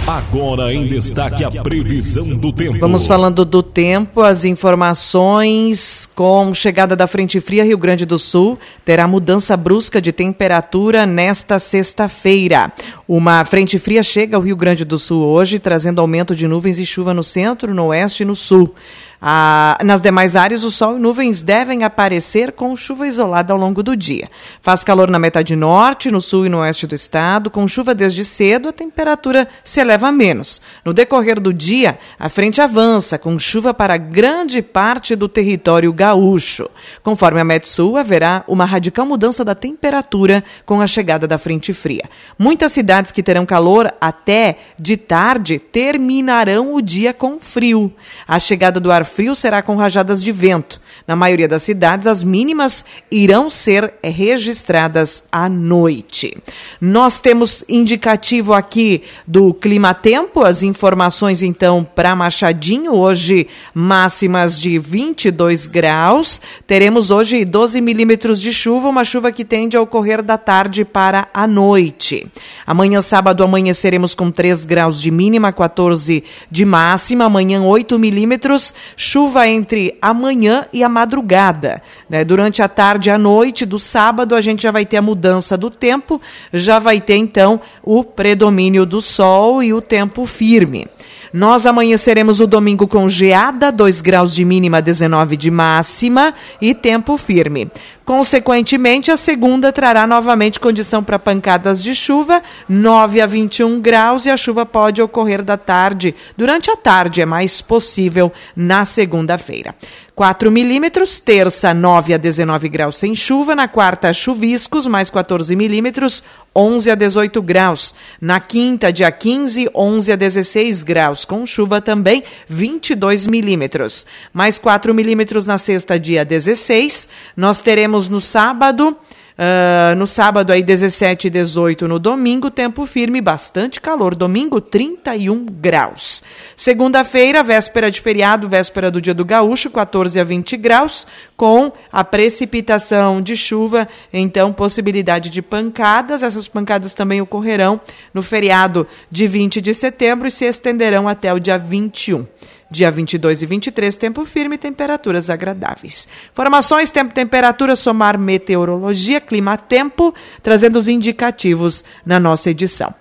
Agora 0.06 0.74
em 0.74 0.88
destaque 0.90 1.46
a 1.46 1.64
previsão 1.64 2.36
do 2.36 2.52
tempo. 2.52 2.80
Vamos 2.80 3.08
falando 3.08 3.46
do 3.46 3.64
tempo, 3.64 4.20
as 4.20 4.44
informações 4.44 6.10
com 6.14 6.54
chegada 6.54 6.98
da 6.98 7.08
frente 7.08 7.40
fria 7.40 7.64
Rio 7.64 7.78
Grande 7.78 8.06
do 8.06 8.20
Sul 8.20 8.60
terá 8.84 9.08
mudança 9.08 9.56
brusca 9.56 10.02
de 10.02 10.12
temperatura 10.12 11.06
nesta 11.06 11.60
sexta-feira. 11.60 12.74
Uma 13.08 13.46
frente 13.46 13.80
fria 13.80 14.04
chega 14.04 14.36
ao 14.36 14.42
Rio 14.42 14.58
Grande 14.58 14.84
do 14.84 15.00
Sul 15.00 15.24
hoje, 15.24 15.60
trazendo 15.60 16.02
aumento 16.02 16.36
de 16.36 16.46
nuvens 16.46 16.78
e 16.78 16.86
chuva 16.86 17.14
no 17.14 17.24
centro, 17.24 17.74
no 17.74 17.86
oeste 17.86 18.24
e 18.24 18.26
no 18.26 18.36
sul. 18.36 18.76
Ah, 19.24 19.78
nas 19.84 20.02
demais 20.02 20.36
áreas, 20.36 20.64
o 20.64 20.72
sol 20.72 20.98
e 20.98 21.00
nuvens 21.00 21.44
devem 21.44 21.84
aparecer 21.84 22.54
com 22.54 22.76
chuva 22.76 23.08
isolada 23.08 23.54
ao 23.54 23.60
longo 23.60 23.84
do 23.84 23.96
dia. 23.96 24.28
Faz 24.64 24.84
calor 24.84 25.12
na 25.12 25.20
metade 25.20 25.56
norte, 25.56 26.10
no 26.10 26.20
sul 26.20 26.48
e 26.48 26.50
no 26.50 26.58
oeste 26.58 26.88
do 26.88 26.96
estado, 26.96 27.52
com 27.52 27.68
chuva 27.68 27.94
desde 27.94 28.26
cedo, 28.26 28.70
a 28.70 28.74
temperatura 28.74 29.48
se 29.64 29.80
eleva 29.80 30.12
menos. 30.12 30.60
No 30.84 30.92
decorrer 30.92 31.40
do 31.40 31.54
dia, 31.54 32.00
a 32.18 32.30
frente 32.30 32.60
avança, 32.60 33.20
com 33.20 33.38
chuva 33.38 33.76
para 33.76 33.96
grande 33.96 34.60
parte 34.60 35.16
do 35.16 35.28
território 35.28 35.94
gaúcho. 35.94 36.68
Conforme 37.04 37.42
a 37.42 37.44
Metsul, 37.44 37.98
haverá 37.98 38.44
uma 38.48 38.66
radical 38.66 39.06
mudança 39.06 39.46
da 39.46 39.54
temperatura 39.54 40.44
com 40.66 40.82
a 40.82 40.88
chegada 40.88 41.28
da 41.28 41.38
frente 41.38 41.74
fria. 41.74 42.10
Muitas 42.40 42.72
cidades 42.72 43.12
que 43.12 43.22
terão 43.22 43.46
calor 43.46 43.94
até 44.02 44.58
de 44.80 44.98
tarde 44.98 45.60
terminarão 45.60 46.74
o 46.74 46.82
dia 46.82 47.14
com 47.14 47.40
frio. 47.40 47.94
A 48.28 48.40
chegada 48.40 48.80
do 48.80 48.92
ar 48.92 49.11
frio 49.12 49.36
será 49.36 49.62
com 49.62 49.76
rajadas 49.76 50.24
de 50.24 50.32
vento. 50.32 50.82
Na 51.08 51.16
maioria 51.16 51.48
das 51.48 51.64
cidades, 51.64 52.08
as 52.08 52.24
mínimas 52.24 52.86
irão 53.12 53.50
ser 53.50 53.94
registradas 54.04 55.24
à 55.32 55.50
noite. 55.50 56.38
Nós 56.80 57.20
temos 57.20 57.64
indicativo 57.68 58.54
aqui 58.54 59.04
do 59.28 59.54
clima-tempo, 59.54 60.42
as 60.44 60.64
informações 60.64 61.42
então 61.44 61.84
para 61.84 62.16
Machadinho, 62.16 62.94
hoje 62.94 63.48
máximas 63.74 64.60
de 64.60 64.80
22 64.80 65.68
graus. 65.68 66.42
Teremos 66.66 67.12
hoje 67.12 67.44
12 67.44 67.82
milímetros 67.82 68.40
de 68.40 68.54
chuva, 68.54 68.88
uma 68.88 69.04
chuva 69.04 69.32
que 69.32 69.44
tende 69.44 69.76
a 69.76 69.82
ocorrer 69.82 70.22
da 70.22 70.38
tarde 70.38 70.86
para 70.86 71.28
a 71.34 71.46
noite. 71.46 72.28
Amanhã, 72.66 73.02
sábado, 73.02 73.44
amanheceremos 73.44 74.16
com 74.16 74.32
3 74.32 74.66
graus 74.66 75.02
de 75.02 75.12
mínima, 75.12 75.52
14 75.52 76.24
de 76.50 76.66
máxima. 76.66 77.26
Amanhã, 77.26 77.62
8 77.62 78.00
milímetros 78.00 78.74
chuva 79.04 79.48
entre 79.48 79.98
amanhã 80.00 80.68
e 80.72 80.84
a 80.84 80.88
madrugada. 80.88 81.82
Né? 82.08 82.24
Durante 82.24 82.62
a 82.62 82.68
tarde 82.68 83.10
e 83.10 83.12
a 83.12 83.18
noite 83.18 83.66
do 83.66 83.80
sábado, 83.80 84.36
a 84.36 84.42
gente 84.42 84.62
já 84.62 84.70
vai 84.70 84.86
ter 84.86 84.98
a 84.98 85.02
mudança 85.02 85.58
do 85.58 85.72
tempo, 85.72 86.22
já 86.54 86.78
vai 86.78 87.02
ter 87.02 87.16
então 87.16 87.60
o 87.82 88.04
predomínio 88.04 88.86
do 88.86 89.02
sol 89.02 89.64
e 89.64 89.74
o 89.74 89.82
tempo 89.82 90.28
firme. 90.28 90.88
Nós 91.34 91.66
amanheceremos 91.66 92.42
o 92.42 92.48
domingo 92.48 92.88
com 92.88 93.08
geada, 93.08 93.72
2 93.72 94.02
graus 94.02 94.36
de 94.36 94.44
mínima, 94.44 94.82
19 94.82 95.38
de 95.38 95.50
máxima 95.50 96.34
e 96.60 96.74
tempo 96.74 97.18
firme. 97.18 97.72
Consequentemente, 98.04 99.10
a 99.10 99.16
segunda 99.16 99.72
trará 99.72 100.06
novamente 100.06 100.60
condição 100.60 101.02
para 101.02 101.18
pancadas 101.18 101.82
de 101.82 101.96
chuva, 101.96 102.42
9 102.68 103.22
a 103.22 103.26
21 103.26 103.80
graus, 103.80 104.26
e 104.26 104.30
a 104.30 104.36
chuva 104.36 104.66
pode 104.66 105.02
ocorrer 105.02 105.42
da 105.42 105.56
tarde. 105.56 106.14
Durante 106.36 106.70
a 106.70 106.76
tarde 106.76 107.22
é 107.22 107.26
mais 107.26 107.62
possível 107.62 108.30
na 108.54 108.84
segunda-feira. 108.84 109.74
4 110.22 110.52
milímetros, 110.52 111.20
terça 111.20 111.74
9 111.74 112.14
a 112.14 112.18
19 112.18 112.70
graus 112.70 112.96
sem 112.96 113.16
chuva, 113.16 113.56
na 113.56 113.68
quarta 113.68 114.14
chuviscos, 114.14 114.86
mais 114.86 115.10
14 115.10 115.56
milímetros, 115.56 116.24
11 116.56 116.92
a 116.92 116.94
18 116.94 117.42
graus. 117.42 117.96
Na 118.22 118.40
quinta, 118.40 118.94
dia 118.94 119.12
15, 119.12 119.72
11 119.74 120.12
a 120.12 120.16
16 120.16 120.84
graus, 120.84 121.26
com 121.26 121.44
chuva 121.48 121.82
também, 121.82 122.24
22 122.48 123.26
milímetros. 123.26 124.06
Mais 124.32 124.60
4 124.60 124.94
milímetros 124.94 125.48
na 125.48 125.58
sexta, 125.58 126.00
dia 126.00 126.24
16. 126.24 127.08
Nós 127.36 127.60
teremos 127.60 128.08
no 128.08 128.22
sábado 128.22 128.96
Uh, 129.42 129.96
no 129.96 130.06
sábado 130.06 130.54
aí 130.54 130.62
17 130.62 131.26
e 131.26 131.30
18 131.32 131.88
no 131.88 131.98
domingo, 131.98 132.52
tempo 132.52 132.86
firme, 132.86 133.20
bastante 133.20 133.82
calor. 133.82 134.14
Domingo 134.14 134.62
31 134.62 135.46
graus. 135.46 136.22
Segunda-feira, 136.56 137.42
véspera 137.42 137.90
de 137.90 138.00
feriado, 138.00 138.48
véspera 138.48 138.92
do 138.92 139.02
dia 139.02 139.16
do 139.16 139.26
gaúcho, 139.26 139.72
14 139.72 140.20
a 140.20 140.24
20 140.24 140.58
graus, 140.58 141.08
com 141.36 141.72
a 141.92 142.04
precipitação 142.04 143.20
de 143.20 143.36
chuva, 143.36 143.88
então 144.14 144.54
possibilidade 144.54 145.32
de 145.32 145.42
pancadas. 145.42 146.22
Essas 146.22 146.48
pancadas 146.48 146.94
também 146.94 147.20
ocorrerão 147.20 147.82
no 148.14 148.22
feriado 148.22 148.86
de 149.10 149.26
20 149.26 149.60
de 149.60 149.74
setembro 149.74 150.28
e 150.28 150.32
se 150.32 150.46
estenderão 150.46 151.08
até 151.08 151.34
o 151.34 151.40
dia 151.40 151.58
21. 151.58 152.28
Dia 152.72 152.90
22 152.90 153.42
e 153.42 153.46
23, 153.46 153.98
tempo 153.98 154.24
firme 154.24 154.56
e 154.56 154.58
temperaturas 154.58 155.30
agradáveis. 155.30 156.08
Informações, 156.32 156.90
tempo, 156.90 157.14
temperatura, 157.14 157.76
somar 157.76 158.18
meteorologia, 158.18 159.20
clima, 159.20 159.58
tempo, 159.58 160.16
trazendo 160.42 160.80
os 160.80 160.88
indicativos 160.88 161.84
na 162.06 162.20
nossa 162.20 162.50
edição. 162.50 162.96